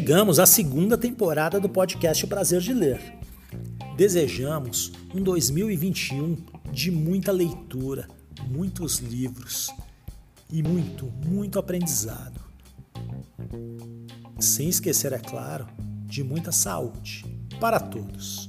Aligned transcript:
Chegamos 0.00 0.38
à 0.38 0.46
segunda 0.46 0.96
temporada 0.96 1.60
do 1.60 1.68
podcast 1.68 2.24
O 2.24 2.28
Prazer 2.28 2.62
de 2.62 2.72
Ler. 2.72 3.18
Desejamos 3.98 4.90
um 5.14 5.22
2021 5.22 6.38
de 6.72 6.90
muita 6.90 7.30
leitura, 7.30 8.08
muitos 8.48 9.00
livros 9.00 9.68
e 10.50 10.62
muito, 10.62 11.04
muito 11.26 11.58
aprendizado. 11.58 12.40
Sem 14.38 14.70
esquecer, 14.70 15.12
é 15.12 15.18
claro, 15.18 15.66
de 16.06 16.24
muita 16.24 16.50
saúde 16.50 17.26
para 17.60 17.78
todos. 17.78 18.48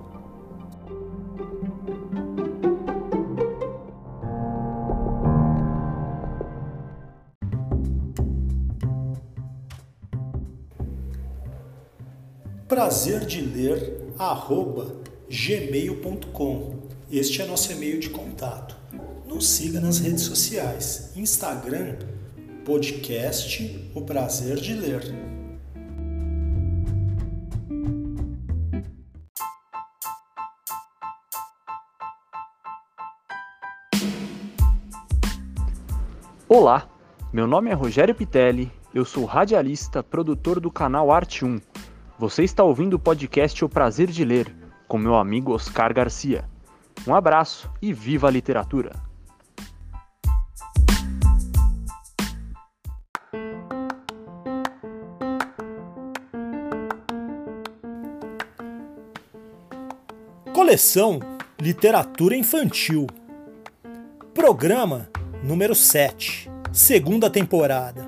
Prazer 12.91 13.25
de 13.25 13.39
ler 13.39 14.13
arroba 14.19 14.97
gmail.com. 15.29 16.75
Este 17.09 17.41
é 17.41 17.45
nosso 17.45 17.71
e-mail 17.71 18.01
de 18.01 18.09
contato. 18.09 18.75
Nos 19.25 19.47
siga 19.47 19.79
nas 19.79 19.99
redes 19.99 20.23
sociais, 20.23 21.13
Instagram, 21.15 21.95
podcast 22.65 23.89
O 23.95 24.01
Prazer 24.01 24.57
de 24.57 24.73
Ler. 24.73 25.03
Olá, 36.49 36.89
meu 37.31 37.47
nome 37.47 37.69
é 37.69 37.73
Rogério 37.73 38.13
Pitelli, 38.13 38.69
eu 38.93 39.05
sou 39.05 39.23
radialista, 39.23 40.03
produtor 40.03 40.59
do 40.59 40.69
canal 40.69 41.09
Arte 41.09 41.45
1 41.45 41.70
você 42.21 42.43
está 42.43 42.63
ouvindo 42.63 42.93
o 42.93 42.99
podcast 42.99 43.65
O 43.65 43.67
Prazer 43.67 44.11
de 44.11 44.23
Ler, 44.23 44.55
com 44.87 44.95
meu 44.95 45.15
amigo 45.15 45.55
Oscar 45.55 45.91
Garcia. 45.91 46.47
Um 47.07 47.15
abraço 47.15 47.67
e 47.81 47.91
viva 47.91 48.27
a 48.27 48.29
literatura! 48.29 48.91
Coleção 60.53 61.19
Literatura 61.59 62.35
Infantil. 62.35 63.07
Programa 64.31 65.09
número 65.43 65.73
7, 65.73 66.51
segunda 66.71 67.31
temporada. 67.31 68.07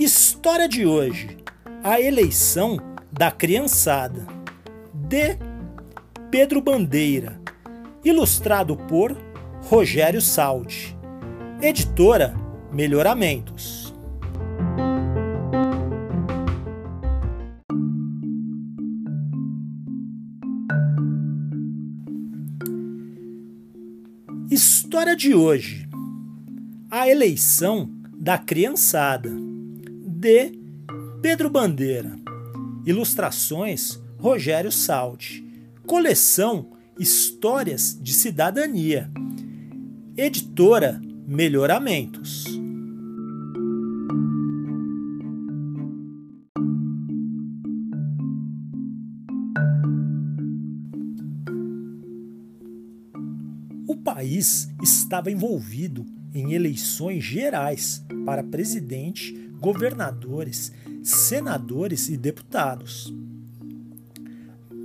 História 0.00 0.66
de 0.66 0.86
hoje: 0.86 1.36
a 1.84 2.00
eleição 2.00 2.87
da 3.18 3.32
Criançada, 3.32 4.24
de 4.94 5.36
Pedro 6.30 6.62
Bandeira, 6.62 7.40
ilustrado 8.04 8.76
por 8.76 9.10
Rogério 9.64 10.20
Saldi, 10.20 10.96
editora 11.60 12.32
Melhoramentos. 12.72 13.92
História 24.48 25.16
de 25.16 25.34
hoje: 25.34 25.88
A 26.88 27.08
eleição 27.08 27.90
da 28.16 28.38
criançada, 28.38 29.30
de 30.06 30.52
Pedro 31.20 31.50
Bandeira. 31.50 32.27
Ilustrações 32.88 34.02
Rogério 34.16 34.72
Saldi. 34.72 35.44
Coleção 35.86 36.70
Histórias 36.98 37.94
de 38.00 38.14
Cidadania. 38.14 39.10
Editora 40.16 40.98
Melhoramentos. 41.26 42.46
O 53.86 53.96
país 54.02 54.70
estava 54.82 55.30
envolvido 55.30 56.06
em 56.32 56.54
eleições 56.54 57.22
gerais 57.22 58.02
para 58.24 58.42
presidente, 58.42 59.34
governadores 59.60 60.72
senadores 61.08 62.08
e 62.08 62.16
deputados. 62.16 63.12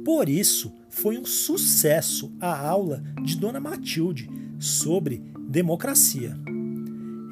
Por 0.05 0.29
isso, 0.29 0.73
foi 0.89 1.17
um 1.17 1.25
sucesso 1.25 2.31
a 2.39 2.57
aula 2.57 3.03
de 3.23 3.35
Dona 3.35 3.59
Matilde 3.59 4.29
sobre 4.57 5.21
democracia. 5.49 6.37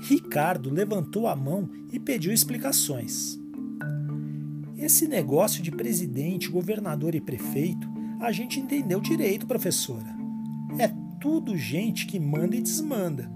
Ricardo 0.02 0.70
levantou 0.70 1.28
a 1.28 1.36
mão 1.36 1.70
e 1.92 2.00
pediu 2.00 2.34
explicações. 2.34 3.40
Esse 4.78 5.08
negócio 5.08 5.64
de 5.64 5.72
presidente, 5.72 6.50
governador 6.50 7.16
e 7.16 7.22
prefeito, 7.22 7.88
a 8.20 8.32
gente 8.32 8.60
entendeu 8.60 9.00
direito, 9.00 9.48
professora. 9.48 10.16
É 10.78 10.90
tudo 11.20 11.56
gente 11.56 12.06
que 12.06 12.20
manda 12.20 12.56
e 12.56 12.62
desmanda. 12.62 13.32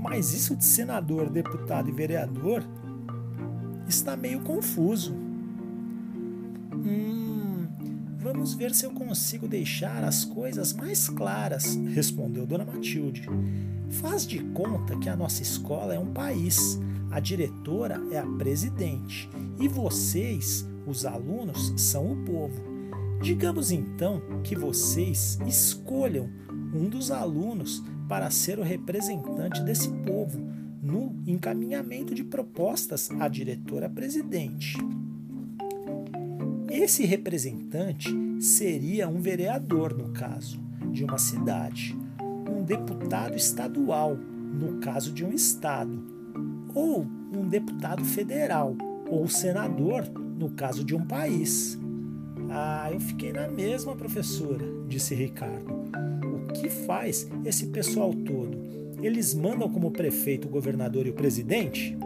Mas 0.00 0.32
isso 0.32 0.56
de 0.56 0.64
senador, 0.64 1.30
deputado 1.30 1.88
e 1.88 1.92
vereador 1.92 2.64
está 3.88 4.16
meio 4.16 4.40
confuso. 4.40 5.14
Hum, 6.74 7.66
vamos 8.18 8.54
ver 8.54 8.74
se 8.74 8.84
eu 8.84 8.90
consigo 8.90 9.48
deixar 9.48 10.04
as 10.04 10.24
coisas 10.24 10.72
mais 10.72 11.08
claras, 11.08 11.74
respondeu 11.94 12.46
Dona 12.46 12.64
Matilde. 12.64 13.26
Faz 13.90 14.26
de 14.26 14.38
conta 14.38 14.96
que 14.98 15.08
a 15.08 15.16
nossa 15.16 15.42
escola 15.42 15.94
é 15.94 15.98
um 15.98 16.12
país, 16.12 16.78
a 17.10 17.18
diretora 17.18 18.00
é 18.12 18.18
a 18.18 18.26
presidente 18.26 19.30
e 19.58 19.66
vocês, 19.66 20.68
os 20.86 21.06
alunos, 21.06 21.72
são 21.76 22.12
o 22.12 22.16
povo. 22.24 22.62
Digamos 23.22 23.70
então 23.72 24.22
que 24.44 24.54
vocês 24.54 25.38
escolham 25.46 26.28
um 26.72 26.88
dos 26.88 27.10
alunos 27.10 27.82
para 28.08 28.30
ser 28.30 28.58
o 28.58 28.62
representante 28.62 29.62
desse 29.62 29.88
povo 29.88 30.57
no 30.88 31.14
encaminhamento 31.26 32.14
de 32.14 32.24
propostas 32.24 33.10
à 33.20 33.28
diretora-presidente. 33.28 34.78
Esse 36.70 37.04
representante 37.04 38.08
seria 38.40 39.06
um 39.06 39.20
vereador, 39.20 39.94
no 39.94 40.08
caso, 40.12 40.58
de 40.90 41.04
uma 41.04 41.18
cidade, 41.18 41.94
um 42.50 42.62
deputado 42.62 43.36
estadual, 43.36 44.16
no 44.16 44.78
caso 44.78 45.12
de 45.12 45.26
um 45.26 45.32
estado, 45.32 46.02
ou 46.74 47.06
um 47.36 47.46
deputado 47.46 48.02
federal, 48.02 48.74
ou 49.10 49.28
senador, 49.28 50.08
no 50.38 50.50
caso 50.50 50.82
de 50.82 50.94
um 50.94 51.04
país. 51.04 51.78
Ah, 52.48 52.88
eu 52.90 53.00
fiquei 53.00 53.30
na 53.30 53.46
mesma, 53.46 53.94
professora, 53.94 54.64
disse 54.88 55.14
Ricardo. 55.14 55.70
O 56.24 56.52
que 56.54 56.70
faz 56.70 57.28
esse 57.44 57.66
pessoal 57.66 58.14
todo? 58.14 58.77
Eles 59.02 59.34
mandam 59.34 59.68
como 59.68 59.90
prefeito 59.90 60.48
o 60.48 60.50
governador 60.50 61.06
e 61.06 61.10
o 61.10 61.14
presidente? 61.14 61.96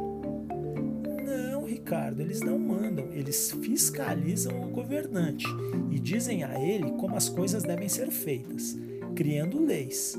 Ricardo, 1.92 2.22
eles 2.22 2.40
não 2.40 2.58
mandam, 2.58 3.12
eles 3.12 3.50
fiscalizam 3.60 4.62
o 4.62 4.70
governante 4.70 5.44
e 5.90 5.98
dizem 5.98 6.44
a 6.44 6.58
ele 6.58 6.92
como 6.92 7.16
as 7.16 7.28
coisas 7.28 7.64
devem 7.64 7.88
ser 7.88 8.10
feitas, 8.10 8.78
criando 9.14 9.62
leis. 9.62 10.16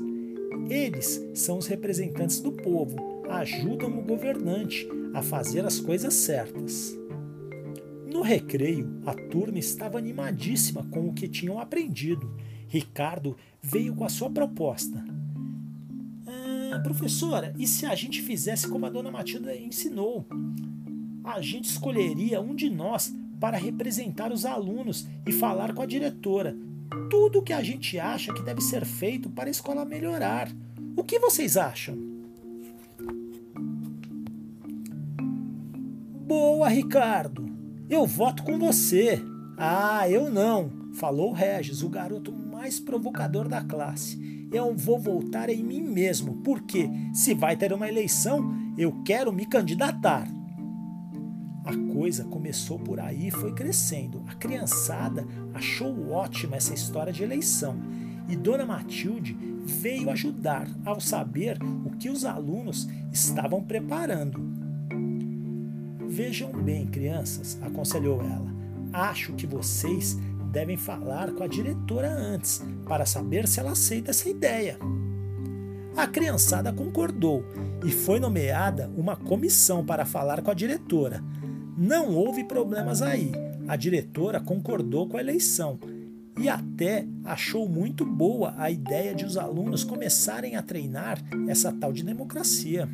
Eles 0.68 1.20
são 1.34 1.58
os 1.58 1.66
representantes 1.66 2.38
do 2.38 2.52
povo, 2.52 3.24
ajudam 3.28 3.98
o 3.98 4.02
governante 4.02 4.86
a 5.14 5.22
fazer 5.22 5.64
as 5.64 5.80
coisas 5.80 6.14
certas. 6.14 6.96
No 8.06 8.20
recreio, 8.20 9.00
a 9.06 9.14
turma 9.14 9.58
estava 9.58 9.98
animadíssima 9.98 10.86
com 10.92 11.08
o 11.08 11.12
que 11.12 11.26
tinham 11.26 11.58
aprendido. 11.58 12.30
Ricardo 12.68 13.36
veio 13.60 13.94
com 13.94 14.04
a 14.04 14.08
sua 14.08 14.30
proposta. 14.30 15.02
Ah, 16.74 16.80
professora, 16.80 17.54
e 17.56 17.68
se 17.68 17.86
a 17.86 17.94
gente 17.94 18.20
fizesse 18.20 18.66
como 18.66 18.84
a 18.84 18.90
dona 18.90 19.08
Matilda 19.08 19.54
ensinou? 19.54 20.26
A 21.22 21.40
gente 21.40 21.66
escolheria 21.66 22.40
um 22.40 22.52
de 22.52 22.68
nós 22.68 23.14
para 23.38 23.56
representar 23.56 24.32
os 24.32 24.44
alunos 24.44 25.06
e 25.24 25.30
falar 25.30 25.72
com 25.72 25.82
a 25.82 25.86
diretora. 25.86 26.56
Tudo 27.08 27.38
o 27.38 27.42
que 27.42 27.52
a 27.52 27.62
gente 27.62 27.96
acha 27.96 28.34
que 28.34 28.42
deve 28.42 28.60
ser 28.60 28.84
feito 28.84 29.30
para 29.30 29.48
a 29.48 29.50
escola 29.52 29.84
melhorar. 29.84 30.50
O 30.96 31.04
que 31.04 31.20
vocês 31.20 31.56
acham? 31.56 31.96
Boa, 36.26 36.68
Ricardo! 36.68 37.46
Eu 37.88 38.04
voto 38.04 38.42
com 38.42 38.58
você. 38.58 39.22
Ah, 39.56 40.10
eu 40.10 40.28
não, 40.28 40.72
falou 40.94 41.32
Regis, 41.32 41.84
o 41.84 41.88
garoto 41.88 42.32
mais 42.32 42.80
provocador 42.80 43.46
da 43.46 43.62
classe. 43.62 44.23
Eu 44.54 44.72
vou 44.72 45.00
voltar 45.00 45.50
em 45.50 45.64
mim 45.64 45.82
mesmo, 45.82 46.36
porque 46.44 46.88
se 47.12 47.34
vai 47.34 47.56
ter 47.56 47.72
uma 47.72 47.88
eleição, 47.88 48.54
eu 48.78 49.02
quero 49.04 49.32
me 49.32 49.44
candidatar. 49.44 50.28
A 51.64 51.76
coisa 51.92 52.22
começou 52.22 52.78
por 52.78 53.00
aí 53.00 53.26
e 53.26 53.30
foi 53.32 53.52
crescendo. 53.52 54.22
A 54.28 54.34
criançada 54.36 55.26
achou 55.52 56.08
ótima 56.12 56.54
essa 56.54 56.72
história 56.72 57.12
de 57.12 57.24
eleição 57.24 57.76
e 58.28 58.36
Dona 58.36 58.64
Matilde 58.64 59.36
veio 59.64 60.08
ajudar 60.10 60.68
ao 60.84 61.00
saber 61.00 61.58
o 61.84 61.90
que 61.90 62.08
os 62.08 62.24
alunos 62.24 62.86
estavam 63.10 63.60
preparando. 63.60 64.40
Vejam 66.06 66.52
bem, 66.52 66.86
crianças, 66.86 67.58
aconselhou 67.60 68.22
ela. 68.22 68.54
Acho 68.92 69.32
que 69.32 69.48
vocês 69.48 70.16
devem 70.54 70.76
falar 70.76 71.32
com 71.32 71.42
a 71.42 71.48
diretora 71.48 72.08
antes 72.08 72.62
para 72.86 73.04
saber 73.04 73.48
se 73.48 73.58
ela 73.58 73.72
aceita 73.72 74.12
essa 74.12 74.28
ideia. 74.28 74.78
A 75.96 76.06
criançada 76.06 76.72
concordou 76.72 77.44
e 77.84 77.90
foi 77.90 78.20
nomeada 78.20 78.88
uma 78.96 79.16
comissão 79.16 79.84
para 79.84 80.04
falar 80.04 80.42
com 80.42 80.50
a 80.52 80.54
diretora. 80.54 81.22
Não 81.76 82.14
houve 82.14 82.44
problemas 82.44 83.02
aí. 83.02 83.32
A 83.66 83.74
diretora 83.74 84.40
concordou 84.40 85.08
com 85.08 85.16
a 85.16 85.20
eleição 85.20 85.78
e 86.38 86.48
até 86.48 87.04
achou 87.24 87.68
muito 87.68 88.04
boa 88.04 88.54
a 88.56 88.70
ideia 88.70 89.12
de 89.12 89.24
os 89.24 89.36
alunos 89.36 89.82
começarem 89.82 90.54
a 90.54 90.62
treinar 90.62 91.18
essa 91.48 91.72
tal 91.72 91.92
de 91.92 92.04
democracia. 92.04 92.88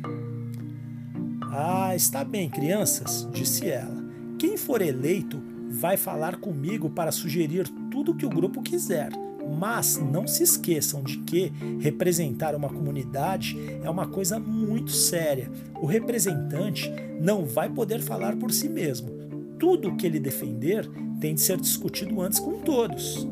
Ah, 1.43 1.95
está 1.95 2.23
bem, 2.23 2.49
crianças, 2.49 3.27
disse 3.31 3.69
ela. 3.69 4.01
Quem 4.39 4.57
for 4.57 4.81
eleito 4.81 5.50
vai 5.71 5.97
falar 5.97 6.35
comigo 6.37 6.89
para 6.89 7.11
sugerir 7.11 7.67
tudo 7.89 8.11
o 8.11 8.15
que 8.15 8.25
o 8.25 8.29
grupo 8.29 8.61
quiser. 8.61 9.11
Mas 9.59 9.97
não 9.97 10.27
se 10.27 10.43
esqueçam 10.43 11.01
de 11.01 11.17
que 11.19 11.51
representar 11.79 12.55
uma 12.55 12.69
comunidade 12.69 13.57
é 13.83 13.89
uma 13.89 14.07
coisa 14.07 14.39
muito 14.39 14.91
séria. 14.91 15.49
O 15.81 15.85
representante 15.85 16.91
não 17.19 17.45
vai 17.45 17.69
poder 17.69 18.01
falar 18.01 18.35
por 18.35 18.51
si 18.51 18.69
mesmo. 18.69 19.09
Tudo 19.57 19.89
o 19.89 19.95
que 19.95 20.05
ele 20.05 20.19
defender 20.19 20.89
tem 21.19 21.33
de 21.33 21.41
ser 21.41 21.57
discutido 21.57 22.21
antes 22.21 22.39
com 22.39 22.59
todos. 22.59 23.27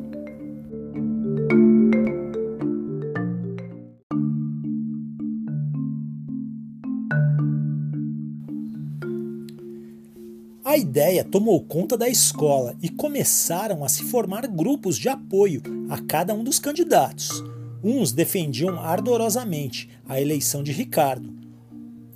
Ideia 10.80 11.22
tomou 11.22 11.62
conta 11.62 11.96
da 11.96 12.08
escola 12.08 12.74
e 12.82 12.88
começaram 12.88 13.84
a 13.84 13.88
se 13.88 14.02
formar 14.02 14.46
grupos 14.46 14.96
de 14.96 15.08
apoio 15.08 15.62
a 15.88 15.98
cada 15.98 16.34
um 16.34 16.42
dos 16.42 16.58
candidatos. 16.58 17.44
Uns 17.84 18.12
defendiam 18.12 18.78
ardorosamente 18.80 19.88
a 20.08 20.20
eleição 20.20 20.62
de 20.62 20.72
Ricardo, 20.72 21.38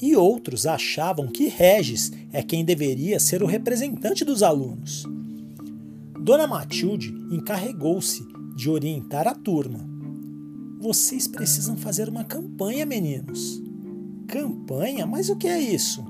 e 0.01 0.17
outros 0.17 0.67
achavam 0.67 1.29
que 1.29 1.47
Regis 1.47 2.13
é 2.33 2.43
quem 2.43 2.65
deveria 2.65 3.21
ser 3.21 3.43
o 3.43 3.47
representante 3.47 4.25
dos 4.25 4.43
alunos. 4.43 5.05
Dona 6.21 6.47
Matilde 6.47 7.15
encarregou-se 7.31 8.27
de 8.57 8.69
orientar 8.69 9.29
a 9.29 9.35
turma. 9.35 9.89
Vocês 10.81 11.29
precisam 11.29 11.77
fazer 11.77 12.09
uma 12.09 12.25
campanha, 12.25 12.85
meninos. 12.85 13.63
Campanha? 14.27 15.07
Mas 15.07 15.29
o 15.29 15.37
que 15.37 15.49
é 15.49 15.59
isso? 15.59 16.05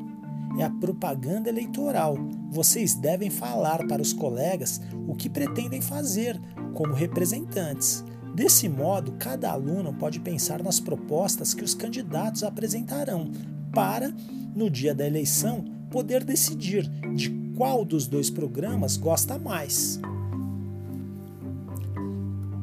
é 0.59 0.65
a 0.65 0.71
propaganda 0.71 1.49
eleitoral. 1.49 2.17
Vocês 2.55 2.95
devem 2.95 3.31
falar 3.31 3.85
para 3.89 4.01
os 4.01 4.12
colegas 4.12 4.81
o 5.09 5.17
que 5.17 5.29
pretendem 5.29 5.81
fazer 5.81 6.41
como 6.73 6.95
representantes. 6.95 8.05
Desse 8.33 8.69
modo, 8.69 9.11
cada 9.19 9.51
aluno 9.51 9.93
pode 9.93 10.21
pensar 10.21 10.62
nas 10.62 10.79
propostas 10.79 11.53
que 11.53 11.65
os 11.65 11.75
candidatos 11.75 12.45
apresentarão 12.45 13.29
para, 13.73 14.15
no 14.55 14.71
dia 14.71 14.95
da 14.95 15.05
eleição, 15.05 15.65
poder 15.91 16.23
decidir 16.23 16.89
de 17.12 17.31
qual 17.56 17.85
dos 17.85 18.06
dois 18.06 18.31
programas 18.31 18.97
gosta 18.97 19.37
mais. 19.37 19.99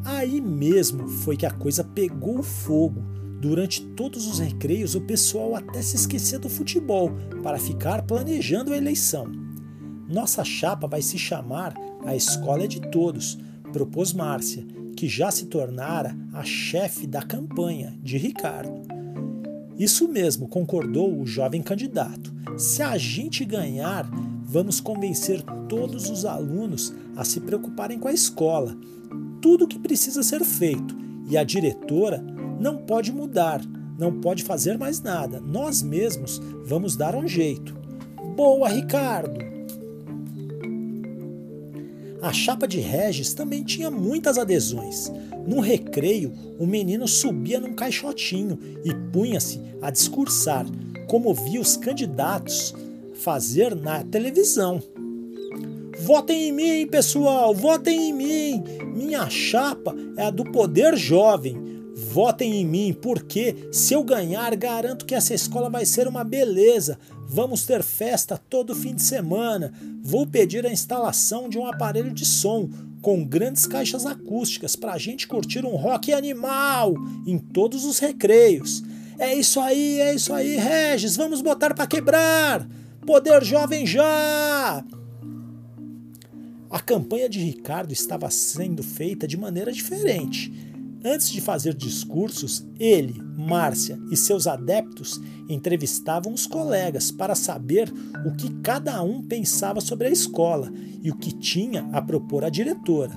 Aí 0.06 0.40
mesmo 0.40 1.06
foi 1.10 1.36
que 1.36 1.46
a 1.46 1.52
coisa 1.52 1.84
pegou 1.84 2.42
fogo 2.42 3.12
Durante 3.42 3.82
todos 3.82 4.28
os 4.28 4.38
recreios, 4.38 4.94
o 4.94 5.02
pessoal 5.02 5.56
até 5.56 5.82
se 5.82 5.96
esquecia 5.96 6.38
do 6.38 6.48
futebol 6.48 7.12
para 7.42 7.58
ficar 7.58 8.04
planejando 8.04 8.72
a 8.72 8.78
eleição. 8.78 9.51
Nossa 10.12 10.44
chapa 10.44 10.88
vai 10.88 11.02
se 11.02 11.18
chamar 11.18 11.74
A 12.06 12.14
Escola 12.14 12.66
é 12.66 12.68
de 12.68 12.82
Todos, 12.82 13.38
propôs 13.72 14.12
Márcia, 14.12 14.66
que 14.98 15.08
já 15.08 15.32
se 15.32 15.46
tornara 15.46 16.14
a 16.34 16.44
chefe 16.44 17.08
da 17.08 17.22
campanha 17.22 17.98
de 18.04 18.18
Ricardo. 18.18 18.82
Isso 19.80 20.10
mesmo, 20.10 20.50
concordou 20.50 21.18
o 21.18 21.26
jovem 21.26 21.62
candidato. 21.62 22.34
Se 22.58 22.84
a 22.84 22.98
gente 22.98 23.46
ganhar, 23.46 24.06
vamos 24.44 24.82
convencer 24.82 25.42
todos 25.70 26.10
os 26.10 26.26
alunos 26.26 26.94
a 27.16 27.24
se 27.24 27.40
preocuparem 27.40 27.98
com 27.98 28.10
a 28.10 28.14
escola. 28.14 28.76
Tudo 29.42 29.64
o 29.64 29.68
que 29.68 29.80
precisa 29.80 30.22
ser 30.24 30.44
feito 30.44 30.94
e 31.30 31.38
a 31.38 31.44
diretora 31.46 32.22
não 32.60 32.78
pode 32.78 33.14
mudar, 33.14 33.62
não 33.98 34.20
pode 34.20 34.44
fazer 34.44 34.78
mais 34.78 35.02
nada. 35.02 35.40
Nós 35.40 35.82
mesmos 35.82 36.42
vamos 36.66 36.98
dar 36.98 37.16
um 37.16 37.26
jeito. 37.26 37.74
Boa, 38.36 38.68
Ricardo! 38.68 39.41
A 42.22 42.32
chapa 42.32 42.68
de 42.68 42.80
Regis 42.80 43.34
também 43.34 43.64
tinha 43.64 43.90
muitas 43.90 44.38
adesões. 44.38 45.12
No 45.48 45.60
recreio, 45.60 46.32
o 46.60 46.68
menino 46.68 47.08
subia 47.08 47.60
num 47.60 47.74
caixotinho 47.74 48.60
e 48.86 48.94
punha-se 49.12 49.60
a 49.82 49.90
discursar, 49.90 50.66
como 51.08 51.34
via 51.34 51.60
os 51.60 51.76
candidatos 51.76 52.76
fazer 53.16 53.76
na 53.76 54.04
televisão. 54.04 54.82
Votem 56.02 56.50
em 56.50 56.52
mim, 56.52 56.88
pessoal, 56.88 57.56
votem 57.56 58.10
em 58.10 58.14
mim. 58.14 58.64
Minha 58.94 59.28
chapa 59.30 59.96
é 60.16 60.26
a 60.26 60.32
do 60.32 60.44
poder 60.44 60.96
jovem. 60.96 61.71
Votem 62.12 62.56
em 62.60 62.66
mim, 62.66 62.94
porque 62.94 63.70
se 63.72 63.94
eu 63.94 64.04
ganhar, 64.04 64.54
garanto 64.58 65.06
que 65.06 65.16
essa 65.16 65.34
escola 65.34 65.70
vai 65.70 65.86
ser 65.86 66.10
uma 66.10 66.26
beleza. 66.26 67.00
Vamos 67.26 67.66
ter 67.66 67.82
festa 67.82 68.38
todo 68.38 68.76
fim 68.76 68.94
de 68.94 69.02
semana. 69.02 69.72
Vou 70.04 70.28
pedir 70.28 70.66
a 70.66 70.72
instalação 70.74 71.48
de 71.48 71.58
um 71.58 71.66
aparelho 71.66 72.14
de 72.14 72.26
som 72.26 72.70
com 73.02 73.24
grandes 73.24 73.66
caixas 73.66 74.06
acústicas 74.06 74.76
para 74.76 74.92
a 74.92 74.98
gente 74.98 75.26
curtir 75.26 75.66
um 75.66 75.78
rock 75.78 76.12
animal 76.12 76.96
em 77.26 77.38
todos 77.38 77.86
os 77.86 77.98
recreios. 77.98 78.84
É 79.18 79.34
isso 79.34 79.62
aí, 79.62 80.02
é 80.02 80.14
isso 80.14 80.34
aí, 80.34 80.58
Regis, 80.58 81.16
vamos 81.16 81.42
botar 81.42 81.74
para 81.74 81.88
quebrar! 81.88 82.68
Poder 83.06 83.42
jovem 83.42 83.88
já! 83.88 84.84
A 86.70 86.80
campanha 86.82 87.30
de 87.30 87.40
Ricardo 87.40 87.94
estava 87.94 88.30
sendo 88.30 88.84
feita 88.84 89.26
de 89.26 89.38
maneira 89.38 89.72
diferente. 89.72 90.71
Antes 91.04 91.32
de 91.32 91.42
fazer 91.42 91.74
discursos, 91.74 92.64
ele, 92.80 93.20
Márcia 93.36 93.98
e 94.12 94.16
seus 94.16 94.46
adeptos 94.46 95.20
entrevistavam 95.50 96.32
os 96.32 96.46
colegas 96.46 97.12
para 97.12 97.34
saber 97.34 97.92
o 98.24 98.36
que 98.36 98.54
cada 98.62 99.02
um 99.02 99.24
pensava 99.24 99.82
sobre 99.82 100.08
a 100.08 100.12
escola 100.12 100.72
e 101.02 101.10
o 101.10 101.16
que 101.16 101.32
tinha 101.32 101.90
a 101.92 102.02
propor 102.02 102.44
à 102.44 102.50
diretora. 102.50 103.16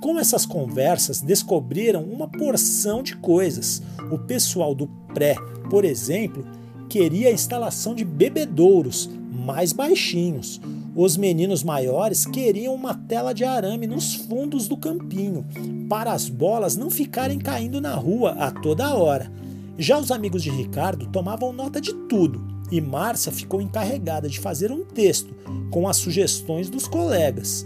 Com 0.00 0.18
essas 0.18 0.44
conversas, 0.44 1.20
descobriram 1.20 2.02
uma 2.02 2.28
porção 2.28 3.00
de 3.00 3.16
coisas. 3.16 3.80
O 4.10 4.18
pessoal 4.18 4.74
do 4.74 4.88
pré, 5.14 5.36
por 5.70 5.84
exemplo, 5.84 6.44
queria 6.88 7.28
a 7.28 7.32
instalação 7.32 7.94
de 7.94 8.04
bebedouros, 8.04 9.08
mais 9.46 9.72
baixinhos. 9.72 10.60
Os 10.94 11.16
meninos 11.16 11.62
maiores 11.62 12.26
queriam 12.26 12.74
uma 12.74 12.94
tela 12.94 13.32
de 13.32 13.44
arame 13.44 13.86
nos 13.86 14.14
fundos 14.16 14.66
do 14.66 14.76
campinho, 14.76 15.46
para 15.88 16.12
as 16.12 16.28
bolas 16.28 16.76
não 16.76 16.90
ficarem 16.90 17.38
caindo 17.38 17.80
na 17.80 17.94
rua 17.94 18.32
a 18.32 18.50
toda 18.50 18.94
hora. 18.94 19.30
Já 19.78 19.98
os 19.98 20.10
amigos 20.10 20.42
de 20.42 20.50
Ricardo 20.50 21.06
tomavam 21.06 21.52
nota 21.52 21.80
de 21.80 21.94
tudo 21.94 22.44
e 22.72 22.80
Márcia 22.80 23.30
ficou 23.30 23.62
encarregada 23.62 24.28
de 24.28 24.40
fazer 24.40 24.72
um 24.72 24.84
texto 24.84 25.32
com 25.70 25.86
as 25.88 25.98
sugestões 25.98 26.68
dos 26.68 26.88
colegas. 26.88 27.64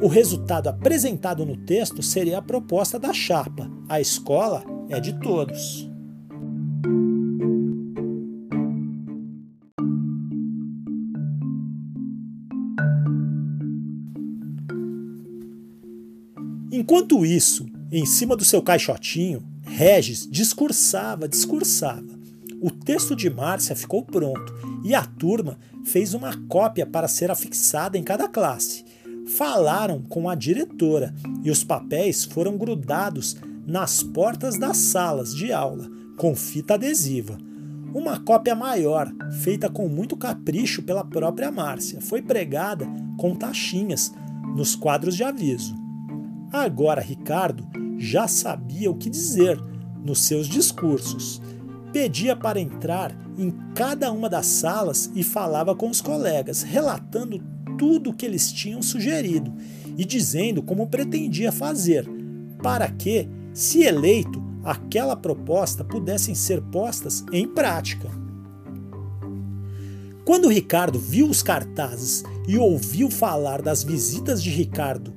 O 0.00 0.08
resultado 0.08 0.68
apresentado 0.68 1.44
no 1.44 1.56
texto 1.56 2.02
seria 2.02 2.38
a 2.38 2.42
proposta 2.42 2.98
da 2.98 3.12
chapa. 3.12 3.70
A 3.88 4.00
escola 4.00 4.64
é 4.88 4.98
de 5.00 5.12
todos. 5.20 5.95
Enquanto 16.86 17.26
isso, 17.26 17.66
em 17.90 18.06
cima 18.06 18.36
do 18.36 18.44
seu 18.44 18.62
caixotinho, 18.62 19.42
Regis 19.64 20.24
discursava, 20.30 21.26
discursava. 21.26 22.06
O 22.62 22.70
texto 22.70 23.16
de 23.16 23.28
Márcia 23.28 23.74
ficou 23.74 24.04
pronto 24.04 24.54
e 24.84 24.94
a 24.94 25.04
turma 25.04 25.58
fez 25.84 26.14
uma 26.14 26.36
cópia 26.46 26.86
para 26.86 27.08
ser 27.08 27.28
afixada 27.28 27.98
em 27.98 28.04
cada 28.04 28.28
classe. 28.28 28.84
Falaram 29.26 30.00
com 30.00 30.30
a 30.30 30.36
diretora 30.36 31.12
e 31.42 31.50
os 31.50 31.64
papéis 31.64 32.24
foram 32.24 32.56
grudados 32.56 33.36
nas 33.66 34.04
portas 34.04 34.56
das 34.56 34.76
salas 34.76 35.34
de 35.34 35.52
aula 35.52 35.90
com 36.16 36.36
fita 36.36 36.74
adesiva. 36.74 37.36
Uma 37.92 38.20
cópia 38.20 38.54
maior, 38.54 39.12
feita 39.42 39.68
com 39.68 39.88
muito 39.88 40.16
capricho 40.16 40.84
pela 40.84 41.02
própria 41.02 41.50
Márcia, 41.50 42.00
foi 42.00 42.22
pregada 42.22 42.86
com 43.18 43.34
taxinhas 43.34 44.14
nos 44.54 44.76
quadros 44.76 45.16
de 45.16 45.24
aviso. 45.24 45.85
Agora 46.56 47.02
Ricardo 47.02 47.68
já 47.98 48.26
sabia 48.26 48.90
o 48.90 48.96
que 48.96 49.10
dizer 49.10 49.60
nos 50.02 50.24
seus 50.24 50.48
discursos. 50.48 51.42
Pedia 51.92 52.34
para 52.34 52.58
entrar 52.58 53.14
em 53.36 53.52
cada 53.74 54.10
uma 54.10 54.26
das 54.26 54.46
salas 54.46 55.10
e 55.14 55.22
falava 55.22 55.76
com 55.76 55.90
os 55.90 56.00
colegas, 56.00 56.62
relatando 56.62 57.42
tudo 57.76 58.08
o 58.08 58.14
que 58.14 58.24
eles 58.24 58.50
tinham 58.50 58.80
sugerido 58.80 59.52
e 59.98 60.04
dizendo 60.04 60.62
como 60.62 60.86
pretendia 60.86 61.52
fazer, 61.52 62.08
para 62.62 62.90
que, 62.90 63.28
se 63.52 63.82
eleito, 63.82 64.42
aquela 64.64 65.14
proposta 65.14 65.84
pudessem 65.84 66.34
ser 66.34 66.62
postas 66.62 67.22
em 67.32 67.46
prática. 67.46 68.08
Quando 70.24 70.48
Ricardo 70.48 70.98
viu 70.98 71.28
os 71.28 71.42
cartazes 71.42 72.24
e 72.48 72.56
ouviu 72.56 73.10
falar 73.10 73.60
das 73.60 73.84
visitas 73.84 74.42
de 74.42 74.48
Ricardo 74.48 75.16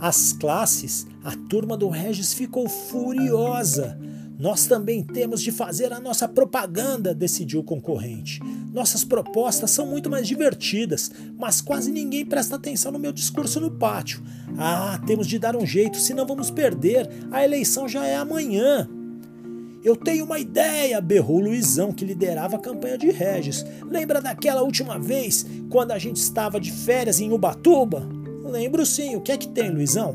as 0.00 0.32
classes, 0.32 1.06
a 1.22 1.36
turma 1.48 1.76
do 1.76 1.88
Regis 1.88 2.32
ficou 2.32 2.68
furiosa. 2.68 3.98
Nós 4.38 4.66
também 4.66 5.02
temos 5.02 5.42
de 5.42 5.52
fazer 5.52 5.92
a 5.92 6.00
nossa 6.00 6.26
propaganda, 6.26 7.14
decidiu 7.14 7.60
o 7.60 7.64
concorrente. 7.64 8.40
Nossas 8.72 9.04
propostas 9.04 9.70
são 9.70 9.84
muito 9.84 10.08
mais 10.08 10.26
divertidas, 10.26 11.10
mas 11.36 11.60
quase 11.60 11.92
ninguém 11.92 12.24
presta 12.24 12.56
atenção 12.56 12.90
no 12.90 12.98
meu 12.98 13.12
discurso 13.12 13.60
no 13.60 13.70
pátio. 13.70 14.22
Ah, 14.56 14.98
temos 15.06 15.26
de 15.26 15.38
dar 15.38 15.54
um 15.54 15.66
jeito, 15.66 15.98
senão 15.98 16.26
vamos 16.26 16.50
perder. 16.50 17.06
A 17.30 17.44
eleição 17.44 17.86
já 17.86 18.06
é 18.06 18.16
amanhã. 18.16 18.88
Eu 19.84 19.94
tenho 19.94 20.24
uma 20.24 20.38
ideia, 20.38 21.00
berrou 21.02 21.40
Luizão, 21.40 21.92
que 21.92 22.04
liderava 22.06 22.56
a 22.56 22.60
campanha 22.60 22.96
de 22.96 23.10
Regis. 23.10 23.64
Lembra 23.86 24.22
daquela 24.22 24.62
última 24.62 24.98
vez, 24.98 25.44
quando 25.68 25.92
a 25.92 25.98
gente 25.98 26.16
estava 26.16 26.58
de 26.58 26.72
férias 26.72 27.20
em 27.20 27.30
Ubatuba? 27.30 28.19
Lembro 28.50 28.84
sim. 28.84 29.16
O 29.16 29.20
que 29.20 29.32
é 29.32 29.36
que 29.36 29.48
tem, 29.48 29.70
Luizão? 29.70 30.12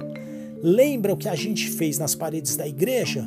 Lembra 0.62 1.14
o 1.14 1.18
que 1.18 1.30
a 1.30 1.36
gente 1.36 1.70
fez 1.70 1.98
nas 1.98 2.14
paredes 2.14 2.56
da 2.56 2.68
igreja? 2.68 3.26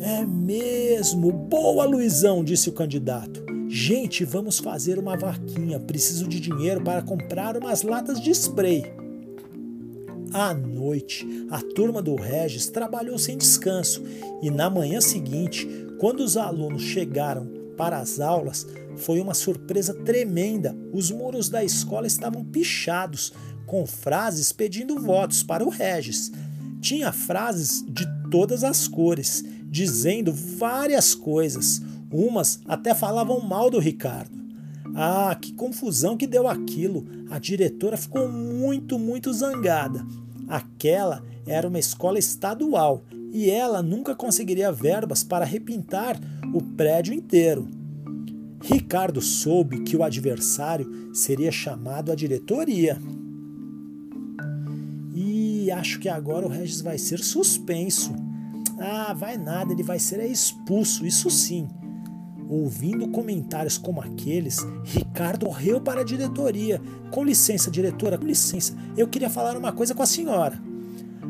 É 0.00 0.24
mesmo. 0.24 1.30
Boa, 1.30 1.84
Luizão, 1.84 2.42
disse 2.42 2.68
o 2.68 2.72
candidato. 2.72 3.44
Gente, 3.68 4.24
vamos 4.24 4.58
fazer 4.58 4.98
uma 4.98 5.16
vaquinha. 5.16 5.78
Preciso 5.78 6.26
de 6.26 6.40
dinheiro 6.40 6.82
para 6.82 7.02
comprar 7.02 7.56
umas 7.56 7.82
latas 7.82 8.20
de 8.20 8.30
spray. 8.30 8.84
À 10.32 10.52
noite, 10.52 11.46
a 11.50 11.60
turma 11.60 12.02
do 12.02 12.16
Regis 12.16 12.68
trabalhou 12.68 13.16
sem 13.18 13.38
descanso 13.38 14.02
e 14.42 14.50
na 14.50 14.68
manhã 14.68 15.00
seguinte, 15.00 15.68
quando 16.00 16.20
os 16.20 16.36
alunos 16.36 16.82
chegaram 16.82 17.46
para 17.76 17.98
as 17.98 18.18
aulas, 18.18 18.66
foi 18.96 19.20
uma 19.20 19.34
surpresa 19.34 19.94
tremenda. 19.94 20.76
Os 20.92 21.10
muros 21.10 21.48
da 21.48 21.64
escola 21.64 22.06
estavam 22.06 22.44
pichados, 22.44 23.32
com 23.66 23.86
frases 23.86 24.52
pedindo 24.52 24.98
votos 25.00 25.42
para 25.42 25.64
o 25.64 25.68
Regis. 25.68 26.30
Tinha 26.80 27.12
frases 27.12 27.84
de 27.86 28.06
todas 28.30 28.62
as 28.62 28.86
cores, 28.86 29.44
dizendo 29.64 30.32
várias 30.32 31.14
coisas. 31.14 31.82
Umas 32.10 32.60
até 32.66 32.94
falavam 32.94 33.40
mal 33.40 33.70
do 33.70 33.78
Ricardo. 33.78 34.44
Ah, 34.94 35.36
que 35.40 35.52
confusão 35.52 36.16
que 36.16 36.26
deu 36.26 36.46
aquilo! 36.46 37.06
A 37.30 37.38
diretora 37.38 37.96
ficou 37.96 38.28
muito, 38.28 38.98
muito 38.98 39.32
zangada. 39.32 40.06
Aquela 40.46 41.24
era 41.46 41.66
uma 41.66 41.78
escola 41.78 42.18
estadual 42.18 43.02
e 43.32 43.50
ela 43.50 43.82
nunca 43.82 44.14
conseguiria 44.14 44.70
verbas 44.70 45.24
para 45.24 45.44
repintar 45.44 46.20
o 46.54 46.62
prédio 46.62 47.12
inteiro. 47.12 47.68
Ricardo 48.62 49.20
soube 49.20 49.80
que 49.80 49.96
o 49.96 50.02
adversário 50.02 51.10
seria 51.12 51.50
chamado 51.50 52.12
à 52.12 52.14
diretoria 52.14 52.98
acho 55.70 55.98
que 55.98 56.08
agora 56.08 56.46
o 56.46 56.48
Regis 56.48 56.80
vai 56.80 56.98
ser 56.98 57.18
suspenso. 57.20 58.14
Ah, 58.78 59.14
vai 59.14 59.36
nada, 59.36 59.72
ele 59.72 59.82
vai 59.82 59.98
ser 59.98 60.20
expulso, 60.24 61.06
isso 61.06 61.30
sim. 61.30 61.68
Ouvindo 62.48 63.08
comentários 63.08 63.78
como 63.78 64.00
aqueles, 64.00 64.58
Ricardo 64.84 65.46
correu 65.46 65.80
para 65.80 66.02
a 66.02 66.04
diretoria. 66.04 66.80
Com 67.10 67.24
licença, 67.24 67.70
diretora, 67.70 68.18
com 68.18 68.26
licença, 68.26 68.74
eu 68.96 69.08
queria 69.08 69.30
falar 69.30 69.56
uma 69.56 69.72
coisa 69.72 69.94
com 69.94 70.02
a 70.02 70.06
senhora. 70.06 70.60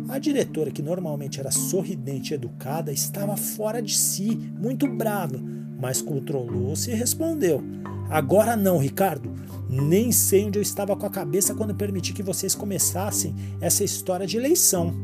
A 0.08 0.18
diretora, 0.18 0.70
que 0.70 0.82
normalmente 0.82 1.40
era 1.40 1.50
sorridente 1.50 2.32
e 2.32 2.34
educada, 2.34 2.92
estava 2.92 3.36
fora 3.36 3.80
de 3.80 3.96
si, 3.96 4.36
muito 4.60 4.86
brava, 4.86 5.40
mas 5.80 6.02
controlou-se 6.02 6.90
e 6.90 6.94
respondeu: 6.94 7.62
Agora 8.10 8.56
não, 8.56 8.78
Ricardo. 8.78 9.32
Nem 9.74 10.12
sei 10.12 10.44
onde 10.44 10.56
eu 10.56 10.62
estava 10.62 10.94
com 10.94 11.04
a 11.04 11.10
cabeça 11.10 11.52
quando 11.52 11.74
permiti 11.74 12.12
que 12.12 12.22
vocês 12.22 12.54
começassem 12.54 13.34
essa 13.60 13.82
história 13.82 14.24
de 14.24 14.36
eleição. 14.36 14.94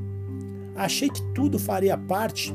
Achei 0.76 1.10
que 1.10 1.20
tudo 1.34 1.58
faria 1.58 1.98
parte 1.98 2.54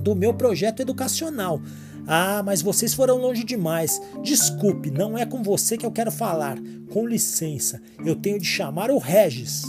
do 0.00 0.14
meu 0.14 0.32
projeto 0.32 0.80
educacional. 0.80 1.60
Ah, 2.06 2.42
mas 2.44 2.62
vocês 2.62 2.94
foram 2.94 3.18
longe 3.18 3.42
demais. 3.42 4.00
Desculpe, 4.22 4.88
não 4.88 5.18
é 5.18 5.26
com 5.26 5.42
você 5.42 5.76
que 5.76 5.84
eu 5.84 5.90
quero 5.90 6.12
falar. 6.12 6.58
Com 6.92 7.08
licença, 7.08 7.82
eu 8.04 8.14
tenho 8.14 8.38
de 8.38 8.46
chamar 8.46 8.92
o 8.92 8.98
Regis. 8.98 9.64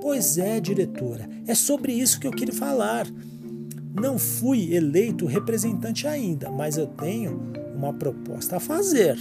Pois 0.00 0.38
é, 0.38 0.60
diretora, 0.60 1.28
é 1.46 1.54
sobre 1.54 1.92
isso 1.92 2.18
que 2.18 2.26
eu 2.26 2.32
queria 2.32 2.54
falar. 2.54 3.06
Não 3.94 4.18
fui 4.18 4.74
eleito 4.74 5.26
representante 5.26 6.06
ainda, 6.06 6.50
mas 6.50 6.78
eu 6.78 6.86
tenho 6.86 7.52
uma 7.74 7.92
proposta 7.92 8.56
a 8.56 8.60
fazer. 8.60 9.18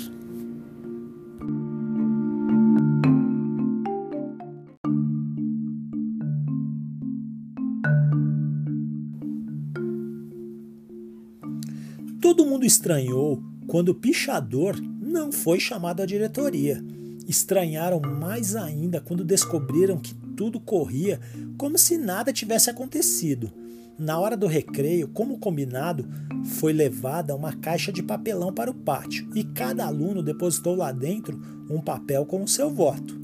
Todo 12.29 12.45
mundo 12.45 12.63
estranhou 12.63 13.41
quando 13.65 13.89
o 13.89 13.95
pichador 13.95 14.79
não 15.01 15.31
foi 15.31 15.59
chamado 15.59 16.03
à 16.03 16.05
diretoria. 16.05 16.79
Estranharam 17.27 17.99
mais 17.99 18.55
ainda 18.55 19.01
quando 19.01 19.25
descobriram 19.25 19.97
que 19.97 20.13
tudo 20.37 20.59
corria 20.59 21.19
como 21.57 21.75
se 21.75 21.97
nada 21.97 22.31
tivesse 22.31 22.69
acontecido. 22.69 23.51
Na 23.97 24.19
hora 24.19 24.37
do 24.37 24.45
recreio, 24.45 25.07
como 25.07 25.39
combinado, 25.39 26.07
foi 26.45 26.71
levada 26.71 27.35
uma 27.35 27.51
caixa 27.51 27.91
de 27.91 28.03
papelão 28.03 28.53
para 28.53 28.69
o 28.69 28.75
pátio 28.75 29.27
e 29.33 29.43
cada 29.43 29.87
aluno 29.87 30.21
depositou 30.21 30.75
lá 30.75 30.91
dentro 30.91 31.41
um 31.67 31.81
papel 31.81 32.27
com 32.27 32.43
o 32.43 32.47
seu 32.47 32.69
voto. 32.69 33.19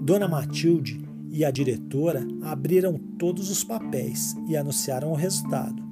Dona 0.00 0.26
Matilde 0.26 0.98
e 1.30 1.44
a 1.44 1.50
diretora 1.50 2.26
abriram 2.40 2.98
todos 3.18 3.50
os 3.50 3.62
papéis 3.62 4.34
e 4.48 4.56
anunciaram 4.56 5.12
o 5.12 5.14
resultado. 5.14 5.83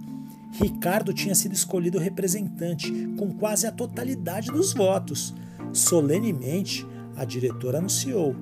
Ricardo 0.53 1.15
tinha 1.15 1.35
sido 1.35 1.55
escolhido 1.55 1.99
representante 1.99 2.93
com 3.17 3.33
quase 3.33 3.67
a 3.67 3.73
totalidade 3.73 4.53
dos 4.53 4.75
votos. 4.75 5.35
Solenemente, 5.73 6.87
a 7.17 7.25
diretora 7.25 7.79
anunciou: 7.79 8.37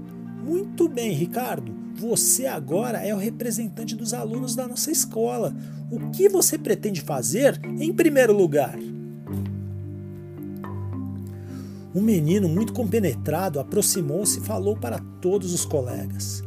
Muito 0.44 0.88
bem, 0.88 1.12
Ricardo, 1.12 1.72
você 1.94 2.46
agora 2.46 2.98
é 2.98 3.14
o 3.14 3.18
representante 3.18 3.94
dos 3.94 4.12
alunos 4.12 4.56
da 4.56 4.66
nossa 4.66 4.90
escola. 4.90 5.54
O 5.90 6.10
que 6.10 6.28
você 6.28 6.58
pretende 6.58 7.00
fazer 7.00 7.60
em 7.78 7.92
primeiro 7.92 8.36
lugar? 8.36 8.76
Um 11.94 12.02
menino 12.02 12.48
muito 12.48 12.72
compenetrado 12.72 13.58
aproximou-se 13.58 14.38
e 14.38 14.42
falou 14.42 14.76
para 14.76 14.98
todos 15.20 15.52
os 15.52 15.64
colegas: 15.64 16.42